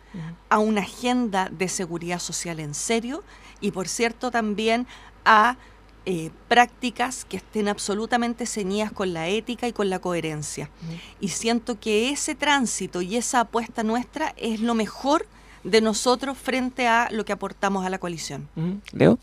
a 0.49 0.57
una 0.57 0.81
agenda 0.81 1.49
de 1.49 1.67
seguridad 1.67 2.19
social 2.19 2.59
en 2.59 2.73
serio 2.73 3.23
y, 3.61 3.71
por 3.71 3.87
cierto, 3.87 4.31
también 4.31 4.87
a 5.25 5.57
eh, 6.05 6.31
prácticas 6.47 7.25
que 7.25 7.37
estén 7.37 7.67
absolutamente 7.67 8.45
ceñidas 8.47 8.91
con 8.91 9.13
la 9.13 9.27
ética 9.27 9.67
y 9.67 9.73
con 9.73 9.89
la 9.89 9.99
coherencia. 9.99 10.71
Y 11.19 11.27
siento 11.27 11.79
que 11.79 12.09
ese 12.09 12.33
tránsito 12.33 13.01
y 13.01 13.15
esa 13.17 13.41
apuesta 13.41 13.83
nuestra 13.83 14.33
es 14.37 14.59
lo 14.61 14.73
mejor 14.73 15.27
de 15.63 15.81
nosotros 15.81 16.37
frente 16.37 16.87
a 16.87 17.09
lo 17.11 17.25
que 17.25 17.33
aportamos 17.33 17.85
a 17.85 17.89
la 17.89 17.99
coalición. 17.99 18.47
Leo. 18.93 19.19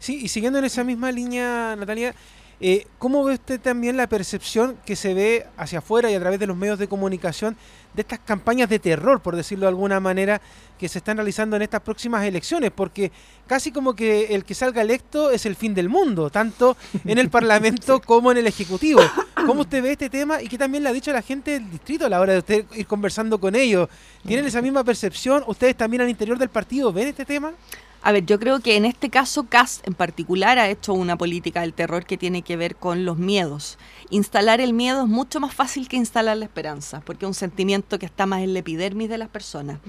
Sí, 0.00 0.18
y 0.22 0.28
siguiendo 0.28 0.58
en 0.58 0.64
esa 0.64 0.82
misma 0.82 1.12
línea, 1.12 1.76
Natalia, 1.78 2.14
Eh, 2.62 2.86
¿Cómo 2.98 3.24
ve 3.24 3.32
usted 3.34 3.58
también 3.58 3.96
la 3.96 4.06
percepción 4.06 4.76
que 4.84 4.94
se 4.94 5.14
ve 5.14 5.46
hacia 5.56 5.78
afuera 5.78 6.10
y 6.10 6.14
a 6.14 6.20
través 6.20 6.38
de 6.38 6.46
los 6.46 6.54
medios 6.54 6.78
de 6.78 6.88
comunicación 6.88 7.56
de 7.94 8.02
estas 8.02 8.18
campañas 8.18 8.68
de 8.68 8.78
terror, 8.78 9.22
por 9.22 9.34
decirlo 9.34 9.64
de 9.64 9.70
alguna 9.70 9.98
manera, 9.98 10.42
que 10.78 10.86
se 10.86 10.98
están 10.98 11.16
realizando 11.16 11.56
en 11.56 11.62
estas 11.62 11.80
próximas 11.80 12.22
elecciones? 12.22 12.70
Porque 12.70 13.12
casi 13.46 13.72
como 13.72 13.94
que 13.94 14.34
el 14.34 14.44
que 14.44 14.54
salga 14.54 14.82
electo 14.82 15.30
es 15.30 15.46
el 15.46 15.56
fin 15.56 15.72
del 15.72 15.88
mundo, 15.88 16.28
tanto 16.28 16.76
en 17.06 17.16
el 17.16 17.30
Parlamento 17.30 17.98
como 18.04 18.30
en 18.30 18.36
el 18.36 18.46
Ejecutivo. 18.46 19.00
¿Cómo 19.46 19.62
usted 19.62 19.82
ve 19.82 19.92
este 19.92 20.10
tema 20.10 20.42
y 20.42 20.46
qué 20.46 20.58
también 20.58 20.82
le 20.82 20.90
ha 20.90 20.92
dicho 20.92 21.10
la 21.14 21.22
gente 21.22 21.52
del 21.52 21.70
distrito 21.70 22.04
a 22.04 22.10
la 22.10 22.20
hora 22.20 22.34
de 22.34 22.40
usted 22.40 22.66
ir 22.76 22.86
conversando 22.86 23.40
con 23.40 23.54
ellos? 23.56 23.88
¿Tienen 24.26 24.44
esa 24.44 24.60
misma 24.60 24.84
percepción? 24.84 25.42
¿Ustedes 25.46 25.76
también 25.78 26.02
al 26.02 26.10
interior 26.10 26.36
del 26.36 26.50
partido 26.50 26.92
ven 26.92 27.08
este 27.08 27.24
tema? 27.24 27.54
A 28.02 28.12
ver, 28.12 28.24
yo 28.24 28.38
creo 28.38 28.60
que 28.60 28.76
en 28.76 28.86
este 28.86 29.10
caso 29.10 29.44
CAS 29.44 29.82
en 29.84 29.92
particular 29.92 30.58
ha 30.58 30.70
hecho 30.70 30.94
una 30.94 31.18
política 31.18 31.60
del 31.60 31.74
terror 31.74 32.06
que 32.06 32.16
tiene 32.16 32.40
que 32.40 32.56
ver 32.56 32.76
con 32.76 33.04
los 33.04 33.18
miedos. 33.18 33.76
Instalar 34.08 34.60
el 34.60 34.72
miedo 34.72 35.02
es 35.02 35.08
mucho 35.08 35.38
más 35.38 35.54
fácil 35.54 35.86
que 35.86 35.96
instalar 35.96 36.38
la 36.38 36.46
esperanza, 36.46 37.02
porque 37.04 37.26
es 37.26 37.28
un 37.28 37.34
sentimiento 37.34 37.98
que 37.98 38.06
está 38.06 38.24
más 38.24 38.40
en 38.40 38.54
la 38.54 38.60
epidermis 38.60 39.10
de 39.10 39.18
las 39.18 39.28
personas. 39.28 39.80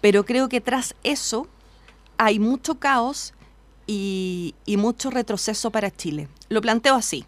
Pero 0.00 0.24
creo 0.24 0.48
que 0.48 0.62
tras 0.62 0.94
eso 1.02 1.46
hay 2.16 2.38
mucho 2.38 2.76
caos 2.76 3.34
y, 3.86 4.54
mucho 4.78 5.10
retroceso 5.10 5.70
para 5.70 5.90
Chile. 5.90 6.28
Lo 6.48 6.62
planteo 6.62 6.94
así. 6.94 7.26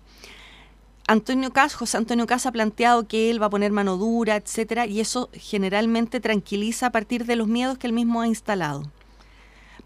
Antonio 1.06 1.52
Cas, 1.52 1.74
José 1.74 1.98
Antonio 1.98 2.26
Cas 2.26 2.46
ha 2.46 2.52
planteado 2.52 3.06
que 3.06 3.28
él 3.28 3.42
va 3.42 3.46
a 3.46 3.50
poner 3.50 3.72
mano 3.72 3.98
dura, 3.98 4.36
etcétera, 4.36 4.86
y 4.86 5.00
eso 5.00 5.28
generalmente 5.34 6.18
tranquiliza 6.18 6.86
a 6.86 6.92
partir 6.92 7.26
de 7.26 7.36
los 7.36 7.46
miedos 7.46 7.76
que 7.76 7.86
él 7.86 7.92
mismo 7.92 8.22
ha 8.22 8.26
instalado 8.26 8.90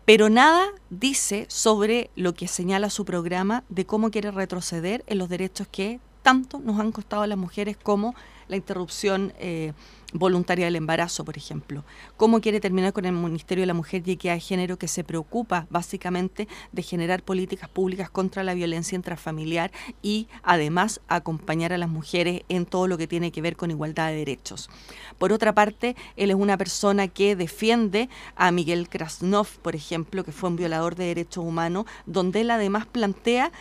pero 0.08 0.30
nada 0.30 0.68
dice 0.88 1.44
sobre 1.50 2.08
lo 2.16 2.32
que 2.32 2.48
señala 2.48 2.88
su 2.88 3.04
programa 3.04 3.64
de 3.68 3.84
cómo 3.84 4.10
quiere 4.10 4.30
retroceder 4.30 5.04
en 5.06 5.18
los 5.18 5.28
derechos 5.28 5.68
que 5.70 6.00
tanto 6.22 6.60
nos 6.60 6.80
han 6.80 6.92
costado 6.92 7.24
a 7.24 7.26
las 7.26 7.36
mujeres 7.36 7.76
como 7.76 8.14
la 8.48 8.56
interrupción 8.56 9.32
eh, 9.38 9.72
voluntaria 10.14 10.64
del 10.64 10.76
embarazo, 10.76 11.24
por 11.24 11.36
ejemplo. 11.36 11.84
¿Cómo 12.16 12.40
quiere 12.40 12.60
terminar 12.60 12.92
con 12.92 13.04
el 13.04 13.12
Ministerio 13.12 13.62
de 13.62 13.66
la 13.66 13.74
Mujer 13.74 14.02
y 14.06 14.12
Equidad 14.12 14.34
de 14.34 14.40
Género 14.40 14.78
que 14.78 14.88
se 14.88 15.04
preocupa 15.04 15.66
básicamente 15.68 16.48
de 16.72 16.82
generar 16.82 17.22
políticas 17.22 17.68
públicas 17.68 18.08
contra 18.08 18.42
la 18.42 18.54
violencia 18.54 18.96
intrafamiliar 18.96 19.70
y 20.00 20.28
además 20.42 21.00
acompañar 21.08 21.74
a 21.74 21.78
las 21.78 21.90
mujeres 21.90 22.42
en 22.48 22.64
todo 22.64 22.88
lo 22.88 22.96
que 22.96 23.06
tiene 23.06 23.30
que 23.30 23.42
ver 23.42 23.56
con 23.56 23.70
igualdad 23.70 24.08
de 24.08 24.16
derechos? 24.16 24.70
Por 25.18 25.32
otra 25.32 25.54
parte, 25.54 25.94
él 26.16 26.30
es 26.30 26.36
una 26.36 26.56
persona 26.56 27.08
que 27.08 27.36
defiende 27.36 28.08
a 28.34 28.50
Miguel 28.50 28.88
Krasnov, 28.88 29.48
por 29.60 29.76
ejemplo, 29.76 30.24
que 30.24 30.32
fue 30.32 30.48
un 30.48 30.56
violador 30.56 30.96
de 30.96 31.04
derechos 31.04 31.44
humanos, 31.44 31.84
donde 32.06 32.40
él 32.40 32.50
además 32.50 32.86
plantea 32.86 33.52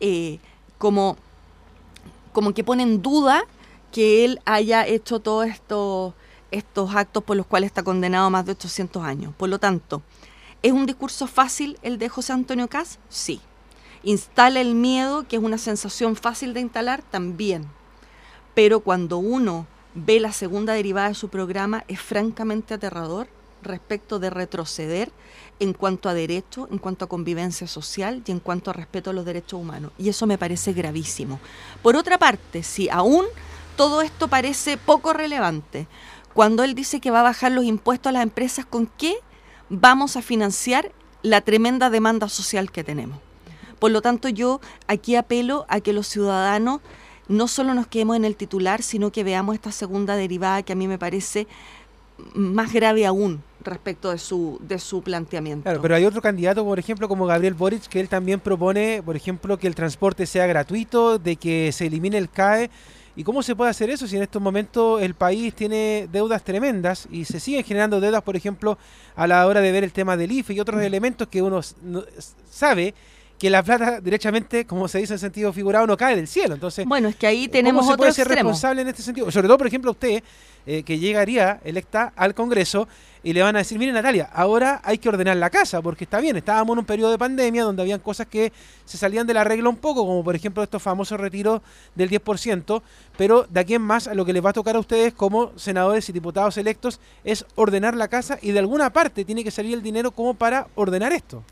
eh, 0.00 0.38
como, 0.78 1.18
como 2.32 2.54
que 2.54 2.64
pone 2.64 2.82
en 2.82 3.02
duda 3.02 3.44
que 3.90 4.24
él 4.24 4.40
haya 4.44 4.86
hecho 4.86 5.20
todos 5.20 5.46
estos, 5.46 6.14
estos 6.50 6.94
actos 6.94 7.22
por 7.24 7.36
los 7.36 7.46
cuales 7.46 7.68
está 7.68 7.82
condenado 7.82 8.26
a 8.26 8.30
más 8.30 8.46
de 8.46 8.52
800 8.52 9.02
años. 9.02 9.34
Por 9.36 9.48
lo 9.48 9.58
tanto, 9.58 10.02
¿es 10.62 10.72
un 10.72 10.86
discurso 10.86 11.26
fácil 11.26 11.78
el 11.82 11.98
de 11.98 12.08
José 12.08 12.32
Antonio 12.32 12.68
Cas? 12.68 12.98
Sí. 13.08 13.40
¿Instala 14.02 14.60
el 14.60 14.74
miedo, 14.74 15.28
que 15.28 15.36
es 15.36 15.42
una 15.42 15.58
sensación 15.58 16.16
fácil 16.16 16.54
de 16.54 16.60
instalar? 16.60 17.02
También. 17.02 17.66
Pero 18.54 18.80
cuando 18.80 19.18
uno 19.18 19.66
ve 19.94 20.20
la 20.20 20.32
segunda 20.32 20.72
derivada 20.72 21.08
de 21.08 21.14
su 21.14 21.28
programa, 21.28 21.84
es 21.88 22.00
francamente 22.00 22.74
aterrador 22.74 23.28
respecto 23.62 24.18
de 24.18 24.30
retroceder 24.30 25.12
en 25.58 25.74
cuanto 25.74 26.08
a 26.08 26.14
derecho, 26.14 26.66
en 26.70 26.78
cuanto 26.78 27.04
a 27.04 27.08
convivencia 27.08 27.66
social 27.66 28.22
y 28.26 28.30
en 28.30 28.40
cuanto 28.40 28.70
a 28.70 28.72
respeto 28.72 29.10
a 29.10 29.12
los 29.12 29.26
derechos 29.26 29.60
humanos. 29.60 29.92
Y 29.98 30.08
eso 30.08 30.26
me 30.26 30.38
parece 30.38 30.72
gravísimo. 30.72 31.38
Por 31.82 31.96
otra 31.96 32.18
parte, 32.18 32.62
si 32.62 32.88
aún 32.88 33.26
todo 33.76 34.02
esto 34.02 34.28
parece 34.28 34.76
poco 34.76 35.12
relevante. 35.12 35.86
Cuando 36.34 36.62
él 36.62 36.74
dice 36.74 37.00
que 37.00 37.10
va 37.10 37.20
a 37.20 37.24
bajar 37.24 37.52
los 37.52 37.64
impuestos 37.64 38.10
a 38.10 38.12
las 38.12 38.22
empresas, 38.22 38.64
¿con 38.64 38.86
qué 38.86 39.16
vamos 39.68 40.16
a 40.16 40.22
financiar 40.22 40.92
la 41.22 41.40
tremenda 41.40 41.90
demanda 41.90 42.28
social 42.28 42.70
que 42.70 42.84
tenemos? 42.84 43.18
Por 43.78 43.90
lo 43.90 44.02
tanto, 44.02 44.28
yo 44.28 44.60
aquí 44.86 45.16
apelo 45.16 45.64
a 45.68 45.80
que 45.80 45.92
los 45.92 46.06
ciudadanos 46.06 46.80
no 47.28 47.48
solo 47.48 47.74
nos 47.74 47.86
quedemos 47.86 48.16
en 48.16 48.24
el 48.24 48.36
titular, 48.36 48.82
sino 48.82 49.10
que 49.10 49.24
veamos 49.24 49.54
esta 49.54 49.72
segunda 49.72 50.16
derivada 50.16 50.62
que 50.62 50.72
a 50.72 50.76
mí 50.76 50.86
me 50.86 50.98
parece 50.98 51.46
más 52.34 52.72
grave 52.72 53.06
aún 53.06 53.42
respecto 53.62 54.10
de 54.10 54.18
su, 54.18 54.58
de 54.60 54.78
su 54.78 55.02
planteamiento. 55.02 55.64
Claro, 55.64 55.80
pero 55.80 55.94
hay 55.94 56.04
otro 56.04 56.20
candidato, 56.20 56.64
por 56.64 56.78
ejemplo, 56.78 57.08
como 57.08 57.26
Gabriel 57.26 57.54
Boric, 57.54 57.86
que 57.86 58.00
él 58.00 58.08
también 58.08 58.40
propone, 58.40 59.02
por 59.02 59.16
ejemplo, 59.16 59.58
que 59.58 59.66
el 59.66 59.74
transporte 59.74 60.26
sea 60.26 60.46
gratuito, 60.46 61.18
de 61.18 61.36
que 61.36 61.72
se 61.72 61.86
elimine 61.86 62.18
el 62.18 62.30
CAE 62.30 62.70
¿Y 63.20 63.22
cómo 63.22 63.42
se 63.42 63.54
puede 63.54 63.70
hacer 63.70 63.90
eso 63.90 64.08
si 64.08 64.16
en 64.16 64.22
estos 64.22 64.40
momentos 64.40 65.02
el 65.02 65.12
país 65.12 65.52
tiene 65.52 66.08
deudas 66.10 66.42
tremendas 66.42 67.06
y 67.10 67.26
se 67.26 67.38
siguen 67.38 67.62
generando 67.62 68.00
deudas, 68.00 68.22
por 68.22 68.34
ejemplo, 68.34 68.78
a 69.14 69.26
la 69.26 69.46
hora 69.46 69.60
de 69.60 69.70
ver 69.70 69.84
el 69.84 69.92
tema 69.92 70.16
del 70.16 70.32
IFE 70.32 70.54
y 70.54 70.60
otros 70.60 70.80
elementos 70.80 71.28
que 71.28 71.42
uno 71.42 71.60
sabe 72.48 72.94
que 73.40 73.48
la 73.48 73.62
plata 73.62 74.02
directamente, 74.02 74.66
como 74.66 74.86
se 74.86 74.98
dice 74.98 75.14
en 75.14 75.18
sentido 75.18 75.50
figurado, 75.50 75.86
no 75.86 75.96
cae 75.96 76.14
del 76.14 76.28
cielo. 76.28 76.52
Entonces, 76.52 76.84
bueno, 76.84 77.08
es 77.08 77.16
que 77.16 77.26
ahí 77.26 77.48
tenemos 77.48 77.86
¿cómo 77.86 77.92
se 77.92 77.96
puede 77.96 78.12
ser 78.12 78.28
responsable 78.28 78.82
en 78.82 78.88
este 78.88 79.02
sentido? 79.02 79.30
Sobre 79.30 79.48
todo, 79.48 79.56
por 79.56 79.66
ejemplo, 79.66 79.92
usted, 79.92 80.22
eh, 80.66 80.82
que 80.82 80.98
llegaría 80.98 81.58
electa 81.64 82.12
al 82.16 82.34
Congreso 82.34 82.86
y 83.22 83.32
le 83.32 83.40
van 83.40 83.56
a 83.56 83.60
decir, 83.60 83.78
mire 83.78 83.92
Natalia, 83.92 84.28
ahora 84.30 84.82
hay 84.84 84.98
que 84.98 85.08
ordenar 85.08 85.38
la 85.38 85.48
casa, 85.48 85.80
porque 85.80 86.04
está 86.04 86.20
bien, 86.20 86.36
estábamos 86.36 86.74
en 86.74 86.80
un 86.80 86.84
periodo 86.84 87.12
de 87.12 87.16
pandemia 87.16 87.64
donde 87.64 87.80
habían 87.80 88.00
cosas 88.00 88.26
que 88.26 88.52
se 88.84 88.98
salían 88.98 89.26
de 89.26 89.32
la 89.32 89.42
regla 89.42 89.70
un 89.70 89.76
poco, 89.78 90.04
como 90.04 90.22
por 90.22 90.36
ejemplo 90.36 90.62
estos 90.62 90.82
famosos 90.82 91.18
retiros 91.18 91.62
del 91.94 92.10
10%, 92.10 92.82
pero 93.16 93.46
de 93.48 93.60
aquí 93.60 93.72
en 93.72 93.80
más 93.82 94.06
a 94.06 94.12
lo 94.12 94.26
que 94.26 94.34
les 94.34 94.44
va 94.44 94.50
a 94.50 94.52
tocar 94.52 94.76
a 94.76 94.80
ustedes 94.80 95.14
como 95.14 95.52
senadores 95.56 96.06
y 96.10 96.12
diputados 96.12 96.58
electos 96.58 97.00
es 97.24 97.46
ordenar 97.54 97.96
la 97.96 98.08
casa 98.08 98.38
y 98.42 98.50
de 98.50 98.58
alguna 98.58 98.92
parte 98.92 99.24
tiene 99.24 99.42
que 99.42 99.50
salir 99.50 99.72
el 99.72 99.82
dinero 99.82 100.10
como 100.10 100.34
para 100.34 100.66
ordenar 100.74 101.14
esto. 101.14 101.42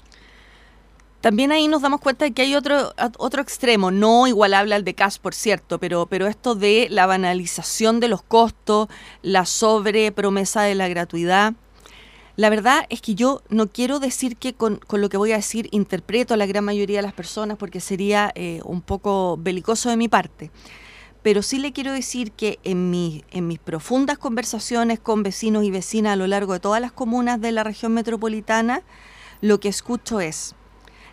También 1.20 1.50
ahí 1.50 1.66
nos 1.66 1.82
damos 1.82 2.00
cuenta 2.00 2.24
de 2.24 2.32
que 2.32 2.42
hay 2.42 2.54
otro, 2.54 2.92
otro 3.18 3.42
extremo, 3.42 3.90
no 3.90 4.28
igualable 4.28 4.76
al 4.76 4.84
de 4.84 4.94
CAS, 4.94 5.18
por 5.18 5.34
cierto, 5.34 5.80
pero, 5.80 6.06
pero 6.06 6.28
esto 6.28 6.54
de 6.54 6.86
la 6.90 7.06
banalización 7.06 7.98
de 7.98 8.06
los 8.06 8.22
costos, 8.22 8.88
la 9.22 9.44
sobrepromesa 9.44 10.62
de 10.62 10.76
la 10.76 10.86
gratuidad. 10.86 11.54
La 12.36 12.50
verdad 12.50 12.86
es 12.88 13.00
que 13.00 13.16
yo 13.16 13.42
no 13.48 13.66
quiero 13.66 13.98
decir 13.98 14.36
que 14.36 14.54
con, 14.54 14.78
lo 14.92 15.08
que 15.08 15.16
voy 15.16 15.32
a 15.32 15.36
decir 15.36 15.68
interpreto 15.72 16.34
a 16.34 16.36
la 16.36 16.46
gran 16.46 16.64
mayoría 16.64 16.98
de 16.98 17.02
las 17.02 17.12
personas 17.12 17.56
porque 17.56 17.80
sería 17.80 18.30
eh, 18.36 18.60
un 18.64 18.80
poco 18.80 19.36
belicoso 19.40 19.90
de 19.90 19.96
mi 19.96 20.06
parte. 20.06 20.52
Pero 21.24 21.42
sí 21.42 21.58
le 21.58 21.72
quiero 21.72 21.92
decir 21.92 22.30
que 22.30 22.60
en, 22.62 22.90
mi, 22.90 23.24
en 23.32 23.48
mis 23.48 23.58
profundas 23.58 24.18
conversaciones 24.18 25.00
con 25.00 25.24
vecinos 25.24 25.64
y 25.64 25.72
vecinas 25.72 26.12
a 26.12 26.16
lo 26.16 26.28
largo 26.28 26.52
de 26.52 26.60
todas 26.60 26.80
las 26.80 26.92
comunas 26.92 27.40
de 27.40 27.50
la 27.50 27.64
región 27.64 27.92
metropolitana, 27.92 28.84
lo 29.40 29.58
que 29.58 29.68
escucho 29.68 30.20
es, 30.20 30.54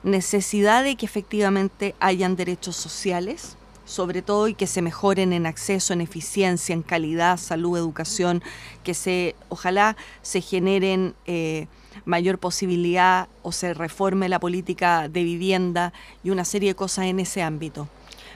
necesidad 0.06 0.84
de 0.84 0.96
que 0.96 1.06
efectivamente 1.06 1.96
hayan 2.00 2.36
derechos 2.36 2.76
sociales, 2.76 3.58
sobre 3.86 4.22
todo 4.22 4.48
y 4.48 4.54
que 4.54 4.68
se 4.68 4.82
mejoren 4.82 5.34
en 5.34 5.46
acceso, 5.46 5.94
en 5.94 6.02
eficiencia, 6.02 6.74
en 6.74 6.84
calidad, 6.84 7.38
salud, 7.38 7.78
educación, 7.78 8.42
que 8.84 8.94
se, 8.94 9.36
ojalá 9.50 9.98
se 10.22 10.42
generen 10.42 11.16
eh, 11.26 11.68
mayor 12.06 12.38
posibilidad 12.38 13.28
o 13.42 13.52
se 13.52 13.74
reforme 13.74 14.30
la 14.30 14.40
política 14.40 15.10
de 15.10 15.24
vivienda 15.24 15.92
y 16.24 16.30
una 16.30 16.46
serie 16.46 16.70
de 16.70 16.76
cosas 16.76 17.06
en 17.06 17.20
ese 17.20 17.42
ámbito. 17.42 17.88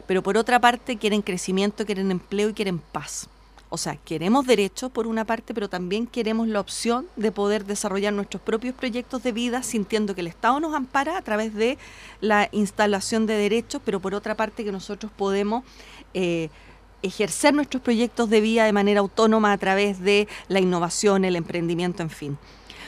Pero 0.08 0.23
por 0.23 0.38
otra 0.38 0.60
parte 0.60 0.97
quieren 0.97 1.21
crecimiento, 1.21 1.86
quieren 1.86 2.10
empleo 2.10 2.49
y 2.49 2.53
quieren 2.53 2.79
paz. 2.79 3.29
O 3.71 3.77
sea, 3.77 3.95
queremos 3.97 4.47
derechos 4.47 4.91
por 4.91 5.05
una 5.05 5.25
parte, 5.25 5.53
pero 5.53 5.69
también 5.69 6.08
queremos 6.08 6.47
la 6.47 6.60
opción 6.60 7.05
de 7.15 7.32
poder 7.32 7.65
desarrollar 7.65 8.13
nuestros 8.13 8.41
propios 8.41 8.73
proyectos 8.73 9.21
de 9.21 9.32
vida 9.32 9.62
sintiendo 9.62 10.15
que 10.15 10.21
el 10.21 10.27
Estado 10.27 10.60
nos 10.60 10.73
ampara 10.73 11.17
a 11.17 11.21
través 11.21 11.53
de 11.53 11.77
la 12.19 12.49
instalación 12.51 13.27
de 13.27 13.36
derechos, 13.36 13.82
pero 13.86 13.99
por 13.99 14.15
otra 14.15 14.36
parte 14.36 14.63
que 14.63 14.71
nosotros 14.71 15.12
podemos... 15.15 15.63
Eh, 16.13 16.49
ejercer 17.01 17.53
nuestros 17.53 17.82
proyectos 17.82 18.29
de 18.29 18.41
vida 18.41 18.65
de 18.65 18.73
manera 18.73 18.99
autónoma 18.99 19.53
a 19.53 19.58
través 19.58 20.01
de 20.01 20.27
la 20.49 20.60
innovación, 20.60 21.23
el 21.23 21.38
emprendimiento, 21.38 22.03
en 22.03 22.10
fin. 22.10 22.38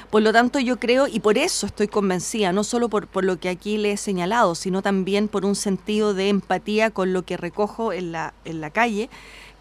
Por 0.10 0.22
lo 0.22 0.34
tanto, 0.34 0.60
yo 0.60 0.78
creo, 0.78 1.08
y 1.08 1.22
por 1.22 1.38
eso 1.38 1.66
estoy 1.66 1.88
convencida, 1.88 2.52
no 2.52 2.66
solo 2.66 2.90
por, 2.90 3.08
por, 3.08 3.24
lo 3.24 3.40
que 3.40 3.48
aquí 3.48 3.78
le 3.78 3.94
he 3.94 3.98
señalado, 3.98 4.56
sino 4.56 4.82
también 4.82 5.30
por 5.30 5.46
un 5.46 5.56
sentido 5.56 6.14
de 6.14 6.28
empatía 6.28 6.92
con 6.92 7.14
lo 7.14 7.24
que 7.24 7.38
recojo 7.38 7.94
en 7.94 8.12
la, 8.12 8.34
en 8.44 8.60
la 8.60 8.72
calle, 8.72 9.10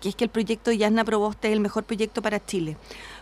que 0.01 0.09
es 0.09 0.15
que 0.15 0.25
el 0.25 0.31
proyecto 0.31 0.71
de 0.71 0.79
Yasna 0.79 1.05
Proboste 1.05 1.49
es 1.49 1.53
el 1.53 1.61
mejor 1.61 1.85
proyecto 1.85 2.23
para 2.23 2.45
Chile. 2.45 2.77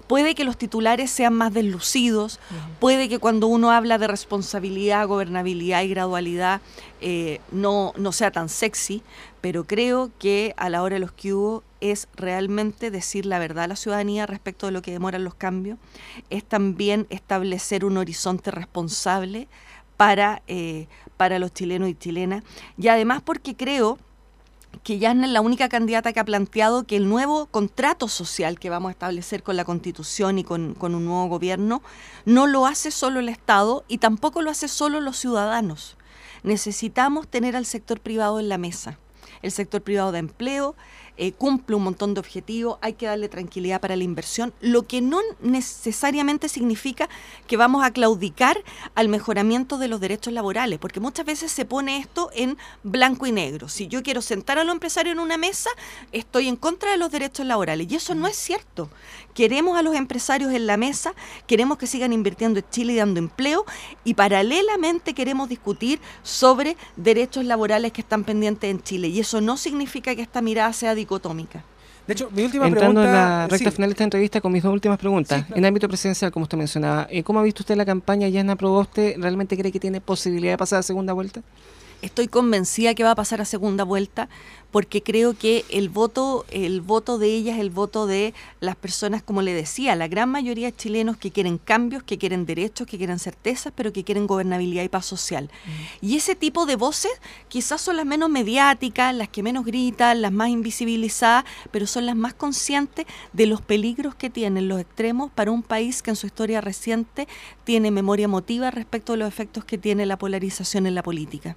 Puede 0.07 0.35
que 0.35 0.45
los 0.45 0.57
titulares 0.57 1.11
sean 1.11 1.35
más 1.35 1.53
deslucidos, 1.53 2.41
puede 2.81 3.11
que 3.11 3.19
cuando 3.19 3.47
uno 3.47 3.71
habla 3.71 3.99
de 3.99 4.07
responsabilidad, 4.07 5.07
gobernabilidad 5.07 5.83
y 5.83 5.89
gradualidad 5.89 6.63
eh, 7.03 7.41
no, 7.53 7.93
no 7.97 8.13
sea 8.13 8.31
tan 8.31 8.49
sexy, 8.49 9.03
pero 9.43 9.65
creo 9.65 10.11
que 10.19 10.55
a 10.57 10.71
la 10.71 10.83
hora 10.83 10.95
de 10.95 11.01
los 11.01 11.13
que 11.13 11.35
hubo 11.35 11.63
es 11.83 12.09
realmente 12.17 12.91
decir 12.91 13.27
la 13.27 13.39
verdad 13.39 13.65
a 13.65 13.69
la 13.69 13.77
ciudadanía 13.77 14.25
respecto 14.25 14.65
de 14.65 14.73
lo 14.73 14.81
que 14.81 14.93
demoran 14.93 15.25
los 15.25 15.35
cambios, 15.35 15.79
es 16.31 16.43
también 16.43 17.07
establecer 17.11 17.85
un 17.85 17.99
horizonte 17.99 18.51
responsable 18.51 19.47
para, 19.99 20.43
eh, 20.47 20.87
para 21.19 21.39
los 21.39 21.53
chilenos 21.53 21.89
y 21.91 21.95
chilenas, 21.95 22.45
y 22.79 22.89
además 22.89 23.21
porque 23.23 23.57
creo 23.57 23.99
que 24.83 24.99
Yasna 24.99 25.27
es 25.27 25.33
la 25.33 25.41
única 25.41 25.69
candidata 25.69 26.13
que 26.13 26.21
ha 26.21 26.25
planteado 26.25 26.85
que 26.85 26.97
el 26.97 27.09
nuevo 27.09 27.47
contrato 27.47 28.09
social 28.09 28.59
que 28.59 28.71
vamos 28.71 28.91
a 28.91 28.93
establecer 28.93 29.43
con 29.43 29.57
la 29.57 29.65
Constitución 29.65 30.39
y 30.39 30.45
con, 30.45 30.75
con, 30.75 30.95
un 30.95 31.05
nuevo 31.05 31.27
gobierno 31.27 31.83
no 32.25 32.47
lo 32.47 32.67
hace 32.67 32.91
solo 32.91 33.21
el 33.21 33.29
Estado 33.29 33.85
y 33.89 33.99
tampoco 33.99 34.43
lo 34.43 34.51
hace 34.51 34.69
solo 34.69 35.01
los 35.01 35.17
ciudadanos. 35.19 35.97
Necesitamos 36.43 37.29
tener 37.29 37.57
al 37.57 37.67
sector 37.67 38.01
privado 38.01 38.41
en 38.41 38.49
la 38.49 38.59
mesa. 38.59 38.99
El 39.43 39.53
sector 39.53 39.83
privado 39.83 40.13
de 40.13 40.19
empleo, 40.19 40.75
eh, 41.21 41.33
cumple 41.33 41.75
un 41.75 41.83
montón 41.83 42.15
de 42.15 42.21
objetivos, 42.21 42.79
hay 42.81 42.93
que 42.93 43.07
darle 43.07 43.29
tranquilidad 43.29 43.81
para 43.81 43.97
la 43.97 44.05
inversión, 44.05 44.55
lo 44.61 44.87
que 44.87 45.01
no 45.01 45.19
necesariamente 45.41 46.49
significa 46.49 47.09
que 47.49 47.57
vamos 47.57 47.85
a 47.85 47.91
claudicar 47.91 48.63
al 48.95 49.09
mejoramiento 49.09 49.79
de 49.79 49.89
los 49.89 49.99
derechos 50.01 50.33
laborales, 50.33 50.79
porque 50.79 51.01
muchas 51.01 51.27
veces 51.27 51.51
se 51.51 51.65
pone 51.65 51.99
esto 51.99 52.31
en 52.35 52.57
blanco 52.85 53.27
y 53.27 53.33
negro. 53.33 53.69
Si 53.69 53.89
yo 53.89 54.05
quiero 54.05 54.23
sentar 54.23 54.61
a 54.61 54.65
los 54.65 54.73
empresarios 54.73 55.15
en 55.15 55.19
una 55.19 55.37
mesa, 55.37 55.71
estoy 56.13 56.47
en 56.47 56.55
contra 56.55 56.93
de 56.93 56.99
los 56.99 57.11
derechos 57.11 57.45
laborales, 57.45 57.91
y 57.91 57.97
eso 57.97 58.15
no 58.15 58.29
es 58.29 58.37
cierto. 58.37 58.89
Queremos 59.35 59.77
a 59.77 59.83
los 59.83 59.97
empresarios 59.97 60.53
en 60.53 60.69
la 60.69 60.77
mesa, 60.77 61.15
queremos 61.49 61.79
que 61.79 61.89
sigan 61.89 62.13
invirtiendo 62.13 62.61
en 62.61 62.71
Chile 62.71 62.93
y 62.93 62.97
dando 62.97 63.19
empleo, 63.19 63.65
y 64.05 64.15
paralelamente 64.15 65.15
queremos 65.15 65.49
discutir 65.49 66.01
sobre 66.23 66.77
derechos 66.95 67.45
laborales 67.45 67.91
que 67.91 68.03
están 68.03 68.23
pendientes 68.23 68.71
en 68.71 68.81
Chile, 68.85 69.09
y 69.09 69.19
no 69.41 69.57
significa 69.57 70.15
que 70.15 70.23
esta 70.23 70.41
mirada 70.43 70.73
sea 70.73 70.95
dicotómica. 70.95 71.65
De 72.07 72.15
hecho, 72.15 72.31
mi 72.31 72.43
última 72.43 72.67
Entrando 72.67 73.03
pregunta. 73.03 73.09
en 73.09 73.41
la 73.41 73.49
recta 73.49 73.71
final 73.71 73.91
de 73.91 73.93
esta 73.93 74.05
entrevista 74.05 74.41
con 74.41 74.51
mis 74.51 74.63
dos 74.63 74.73
últimas 74.73 74.99
preguntas. 74.99 75.41
Sí, 75.41 75.45
claro. 75.45 75.59
En 75.59 75.65
el 75.65 75.69
ámbito 75.69 75.89
presidencial, 75.89 76.33
como 76.33 76.45
usted 76.45 76.57
mencionaba, 76.57 77.07
eh, 77.11 77.23
¿cómo 77.23 77.39
ha 77.39 77.43
visto 77.43 77.63
usted 77.63 77.77
la 77.77 77.85
campaña? 77.85 78.29
¿Yasna 78.29 78.57
Proboste 78.57 79.17
realmente 79.19 79.59
cree 79.59 79.71
que 79.71 79.79
tiene 79.79 80.01
posibilidad 80.01 80.55
de 80.55 80.57
pasar 80.57 80.79
a 80.79 80.83
segunda 80.83 81.13
vuelta? 81.13 81.43
Estoy 82.01 82.29
convencida 82.29 82.95
que 82.95 83.03
va 83.03 83.11
a 83.11 83.15
pasar 83.15 83.41
a 83.41 83.45
segunda 83.45 83.85
vuelta 83.85 84.29
porque 84.71 85.03
creo 85.03 85.35
que 85.35 85.65
el 85.71 85.89
voto, 85.89 86.45
el 86.51 86.81
voto 86.81 87.19
de 87.19 87.29
ella 87.29 87.55
es 87.55 87.61
el 87.61 87.71
voto 87.71 88.07
de 88.07 88.35
las 88.61 88.77
personas, 88.77 89.23
como 89.23 89.43
le 89.43 89.55
decía, 89.55 89.95
la 89.97 90.09
gran 90.09 90.29
mayoría 90.29 90.67
de 90.67 90.77
chilenos 90.77 91.17
que 91.17 91.31
quieren 91.31 91.59
cambios, 91.59 92.03
que 92.03 92.19
quieren 92.19 92.45
derechos, 92.45 92.87
que 92.87 92.99
quieren 92.99 93.19
certezas, 93.19 93.73
pero 93.75 93.93
que 93.93 94.05
quieren 94.05 94.27
gobernabilidad 94.27 94.85
y 94.85 94.89
paz 94.89 95.07
social. 95.07 95.51
Y 96.01 96.17
ese 96.17 96.35
tipo 96.35 96.67
de 96.67 96.77
voces 96.77 97.13
quizás 97.49 97.81
son 97.81 97.97
las 97.97 98.07
menos 98.07 98.29
mediáticas, 98.29 99.15
las 99.15 99.29
que 99.29 99.43
menos 99.43 99.65
gritan, 99.65 100.21
las 100.21 100.33
más 100.33 100.51
invisibilizadas, 100.51 101.45
pero 101.71 101.87
son 101.87 102.07
las 102.07 102.17
más 102.17 102.35
conscientes 102.35 103.07
de 103.33 103.47
los 103.47 103.63
peligros 103.63 104.15
que 104.15 104.29
tienen 104.29 104.69
los 104.69 104.81
extremos 104.81 105.31
para 105.31 105.51
un 105.51 105.63
país 105.63 106.03
que 106.03 106.11
en 106.11 106.17
su 106.17 106.27
historia 106.27 106.61
reciente 106.61 107.27
tiene 107.65 107.91
memoria 107.91 108.25
emotiva 108.25 108.71
respecto 108.71 109.13
de 109.13 109.19
los 109.19 109.29
efectos 109.29 109.65
que 109.65 109.79
tiene 109.79 110.05
la 110.07 110.19
polarización 110.19 110.87
en 110.87 110.95
la 110.95 111.03
política. 111.03 111.57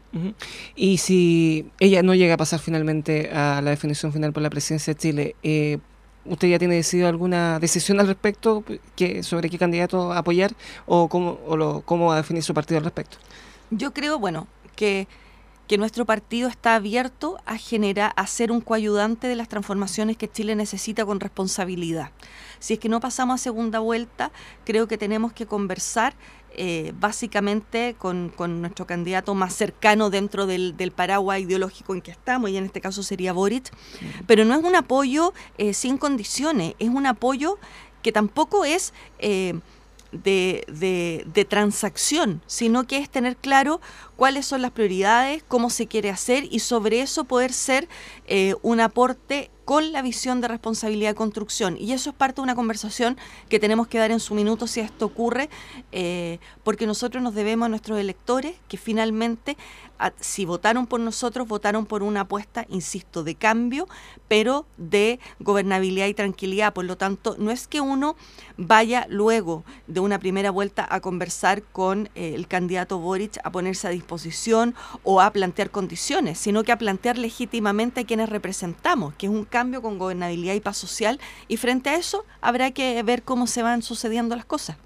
Y 0.75 0.97
si 0.97 1.65
ella 1.79 2.03
no 2.03 2.15
llega 2.15 2.35
a 2.35 2.37
pasar 2.37 2.59
finalmente 2.59 3.00
a 3.33 3.61
la 3.61 3.69
definición 3.71 4.13
final 4.13 4.33
por 4.33 4.43
la 4.43 4.49
presidencia 4.49 4.93
de 4.93 4.99
Chile, 4.99 5.35
eh, 5.43 5.77
¿usted 6.25 6.47
ya 6.47 6.59
tiene 6.59 6.75
decidido 6.75 7.07
alguna 7.07 7.59
decisión 7.59 7.99
al 7.99 8.07
respecto 8.07 8.63
que, 8.95 9.23
sobre 9.23 9.49
qué 9.49 9.57
candidato 9.57 10.13
apoyar 10.13 10.53
o 10.85 11.07
cómo, 11.07 11.39
o 11.45 11.57
lo, 11.57 11.81
cómo 11.81 12.07
va 12.07 12.15
a 12.15 12.17
definir 12.17 12.43
su 12.43 12.53
partido 12.53 12.77
al 12.77 12.83
respecto? 12.83 13.17
Yo 13.69 13.93
creo, 13.93 14.19
bueno, 14.19 14.47
que, 14.75 15.07
que 15.67 15.77
nuestro 15.77 16.05
partido 16.05 16.49
está 16.49 16.75
abierto 16.75 17.37
a 17.45 17.57
generar, 17.57 18.13
a 18.15 18.27
ser 18.27 18.51
un 18.51 18.61
coayudante 18.61 19.27
de 19.27 19.35
las 19.35 19.47
transformaciones 19.47 20.17
que 20.17 20.29
Chile 20.29 20.55
necesita 20.55 21.05
con 21.05 21.19
responsabilidad. 21.19 22.11
Si 22.59 22.73
es 22.73 22.79
que 22.79 22.89
no 22.89 22.99
pasamos 22.99 23.35
a 23.35 23.37
segunda 23.37 23.79
vuelta, 23.79 24.31
creo 24.65 24.87
que 24.87 24.97
tenemos 24.97 25.33
que 25.33 25.45
conversar 25.45 26.13
eh, 26.53 26.93
básicamente 26.99 27.95
con, 27.97 28.31
con, 28.35 28.61
nuestro 28.61 28.85
candidato 28.85 29.33
más 29.35 29.53
cercano 29.53 30.09
dentro 30.09 30.45
del, 30.47 30.75
del, 30.77 30.91
paraguas 30.91 31.39
ideológico 31.39 31.93
en 31.93 32.01
que 32.01 32.11
estamos, 32.11 32.49
y 32.49 32.57
en 32.57 32.65
este 32.65 32.81
caso 32.81 33.03
sería 33.03 33.33
Boric, 33.33 33.71
pero 34.27 34.45
no 34.45 34.55
es 34.55 34.63
un 34.63 34.75
apoyo 34.75 35.33
eh, 35.57 35.73
sin 35.73 35.97
condiciones, 35.97 36.75
es 36.79 36.89
un 36.89 37.05
apoyo 37.05 37.57
que 38.01 38.11
tampoco 38.11 38.65
es... 38.65 38.93
Eh, 39.19 39.59
de, 40.11 40.65
de, 40.67 41.23
de, 41.33 41.45
transacción, 41.45 42.41
sino 42.45 42.85
que 42.85 42.97
es 42.97 43.09
tener 43.09 43.37
claro 43.37 43.79
cuáles 44.17 44.45
son 44.45 44.61
las 44.61 44.71
prioridades, 44.71 45.43
cómo 45.47 45.69
se 45.69 45.87
quiere 45.87 46.09
hacer 46.09 46.45
y 46.51 46.59
sobre 46.59 47.01
eso 47.01 47.23
poder 47.23 47.53
ser 47.53 47.87
eh, 48.27 48.55
un 48.61 48.81
aporte 48.81 49.51
con 49.71 49.93
la 49.93 50.01
visión 50.01 50.41
de 50.41 50.49
responsabilidad 50.49 51.11
de 51.11 51.15
construcción. 51.15 51.77
Y 51.79 51.93
eso 51.93 52.09
es 52.09 52.15
parte 52.17 52.41
de 52.41 52.41
una 52.41 52.55
conversación 52.55 53.15
que 53.47 53.57
tenemos 53.57 53.87
que 53.87 53.99
dar 53.99 54.11
en 54.11 54.19
su 54.19 54.33
minuto 54.33 54.67
si 54.67 54.81
esto 54.81 55.05
ocurre, 55.05 55.49
eh, 55.93 56.39
porque 56.65 56.85
nosotros 56.85 57.23
nos 57.23 57.35
debemos 57.35 57.67
a 57.67 57.69
nuestros 57.69 57.97
electores 57.97 58.55
que 58.67 58.75
finalmente, 58.75 59.55
si 60.19 60.45
votaron 60.45 60.87
por 60.87 60.99
nosotros, 60.99 61.47
votaron 61.47 61.85
por 61.85 62.03
una 62.03 62.21
apuesta, 62.21 62.65
insisto, 62.69 63.23
de 63.23 63.35
cambio, 63.35 63.87
pero 64.27 64.65
de 64.77 65.19
gobernabilidad 65.39 66.07
y 66.07 66.13
tranquilidad. 66.13 66.73
Por 66.73 66.85
lo 66.85 66.97
tanto, 66.97 67.35
no 67.37 67.51
es 67.51 67.67
que 67.67 67.81
uno 67.81 68.15
vaya 68.57 69.05
luego 69.09 69.63
de 69.87 69.99
una 69.99 70.19
primera 70.19 70.51
vuelta 70.51 70.87
a 70.89 70.99
conversar 70.99 71.63
con 71.63 72.09
eh, 72.15 72.33
el 72.35 72.47
candidato 72.47 72.99
Boric, 72.99 73.39
a 73.43 73.51
ponerse 73.51 73.87
a 73.87 73.91
disposición 73.91 74.75
o 75.03 75.21
a 75.21 75.31
plantear 75.31 75.69
condiciones, 75.69 76.39
sino 76.39 76.63
que 76.63 76.71
a 76.71 76.77
plantear 76.77 77.17
legítimamente 77.17 78.01
a 78.01 78.05
quienes 78.05 78.29
representamos, 78.29 79.13
que 79.15 79.27
es 79.27 79.31
un 79.31 79.45
cambio 79.45 79.81
con 79.81 79.97
gobernabilidad 79.97 80.53
y 80.53 80.59
paz 80.59 80.77
social, 80.77 81.19
y 81.47 81.57
frente 81.57 81.89
a 81.89 81.95
eso 81.95 82.25
habrá 82.41 82.71
que 82.71 83.01
ver 83.03 83.23
cómo 83.23 83.47
se 83.47 83.63
van 83.63 83.81
sucediendo 83.81 84.35
las 84.35 84.45
cosas. 84.45 84.77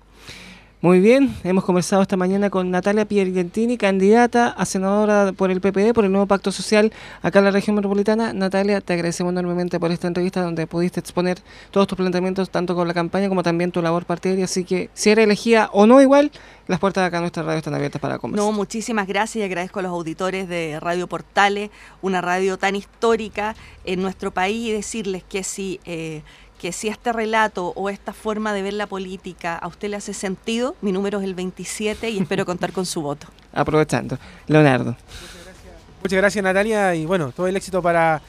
Muy 0.85 0.99
bien, 0.99 1.35
hemos 1.43 1.65
conversado 1.65 2.03
esta 2.03 2.15
mañana 2.15 2.51
con 2.51 2.69
Natalia 2.69 3.05
Piergentini, 3.05 3.75
candidata 3.75 4.49
a 4.49 4.65
senadora 4.65 5.33
por 5.35 5.49
el 5.49 5.59
PPD, 5.59 5.95
por 5.95 6.05
el 6.05 6.11
nuevo 6.11 6.27
pacto 6.27 6.51
social 6.51 6.93
acá 7.23 7.39
en 7.39 7.45
la 7.45 7.49
región 7.49 7.75
metropolitana. 7.75 8.33
Natalia, 8.33 8.81
te 8.81 8.93
agradecemos 8.93 9.31
enormemente 9.31 9.79
por 9.79 9.91
esta 9.91 10.07
entrevista 10.07 10.43
donde 10.43 10.67
pudiste 10.67 10.99
exponer 10.99 11.39
todos 11.71 11.87
tus 11.87 11.97
planteamientos, 11.97 12.51
tanto 12.51 12.75
con 12.75 12.87
la 12.87 12.93
campaña 12.93 13.29
como 13.29 13.41
también 13.41 13.71
tu 13.71 13.81
labor 13.81 14.05
partidaria. 14.05 14.45
Así 14.45 14.63
que, 14.63 14.91
si 14.93 15.09
eres 15.09 15.23
elegida 15.23 15.71
o 15.73 15.87
no 15.87 16.03
igual, 16.03 16.31
las 16.67 16.79
puertas 16.79 17.01
de 17.01 17.07
acá 17.07 17.17
a 17.17 17.21
nuestra 17.21 17.41
radio 17.41 17.57
están 17.57 17.73
abiertas 17.73 17.99
para 17.99 18.19
conversar. 18.19 18.45
No, 18.45 18.55
muchísimas 18.55 19.07
gracias 19.07 19.37
y 19.37 19.43
agradezco 19.43 19.79
a 19.79 19.81
los 19.81 19.91
auditores 19.91 20.47
de 20.47 20.79
Radio 20.79 21.07
Portales, 21.07 21.71
una 22.03 22.21
radio 22.21 22.59
tan 22.59 22.75
histórica 22.75 23.55
en 23.85 24.03
nuestro 24.03 24.29
país, 24.29 24.67
y 24.67 24.71
decirles 24.73 25.23
que 25.23 25.43
si... 25.43 25.79
Eh, 25.85 26.21
que 26.59 26.71
si 26.71 26.87
este 26.87 27.13
relato 27.13 27.73
o 27.75 27.89
esta 27.89 28.13
forma 28.13 28.53
de 28.53 28.61
ver 28.61 28.73
la 28.73 28.87
política 28.87 29.57
a 29.57 29.67
usted 29.67 29.89
le 29.89 29.97
hace 29.97 30.13
sentido, 30.13 30.75
mi 30.81 30.91
número 30.91 31.19
es 31.19 31.25
el 31.25 31.35
27 31.35 32.09
y 32.09 32.19
espero 32.19 32.45
contar 32.45 32.71
con 32.71 32.85
su 32.85 33.01
voto. 33.01 33.27
Aprovechando. 33.53 34.17
Leonardo. 34.47 34.91
Muchas 34.91 35.45
gracias. 35.45 35.73
Muchas 36.01 36.17
gracias 36.17 36.43
Natalia 36.43 36.95
y 36.95 37.05
bueno, 37.05 37.31
todo 37.31 37.47
el 37.47 37.55
éxito 37.55 37.81
para 37.81 38.21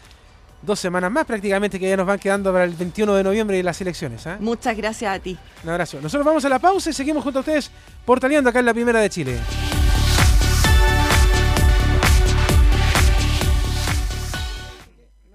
dos 0.62 0.81
semanas 0.81 1.11
más 1.11 1.25
prácticamente 1.25 1.79
que 1.79 1.89
ya 1.89 1.97
nos 1.97 2.07
van 2.07 2.19
quedando 2.19 2.53
para 2.53 2.65
el 2.65 2.75
21 2.75 3.15
de 3.15 3.25
noviembre 3.25 3.59
y 3.59 3.62
las 3.62 3.81
elecciones. 3.81 4.27
¿eh? 4.27 4.37
Muchas 4.41 4.77
gracias 4.77 5.15
a 5.15 5.19
ti. 5.19 5.39
Un 5.62 5.71
abrazo. 5.71 6.01
Nosotros 6.01 6.25
vamos 6.25 6.45
a 6.45 6.49
la 6.49 6.59
pausa 6.59 6.91
y 6.91 6.93
seguimos 6.93 7.23
junto 7.23 7.39
a 7.39 7.41
ustedes 7.41 7.71
portaleando 8.05 8.51
acá 8.51 8.59
en 8.59 8.67
la 8.67 8.75
Primera 8.75 9.01
de 9.01 9.11
Chile. 9.11 9.39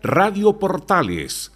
Radio 0.03 0.57
Portales 0.57 1.51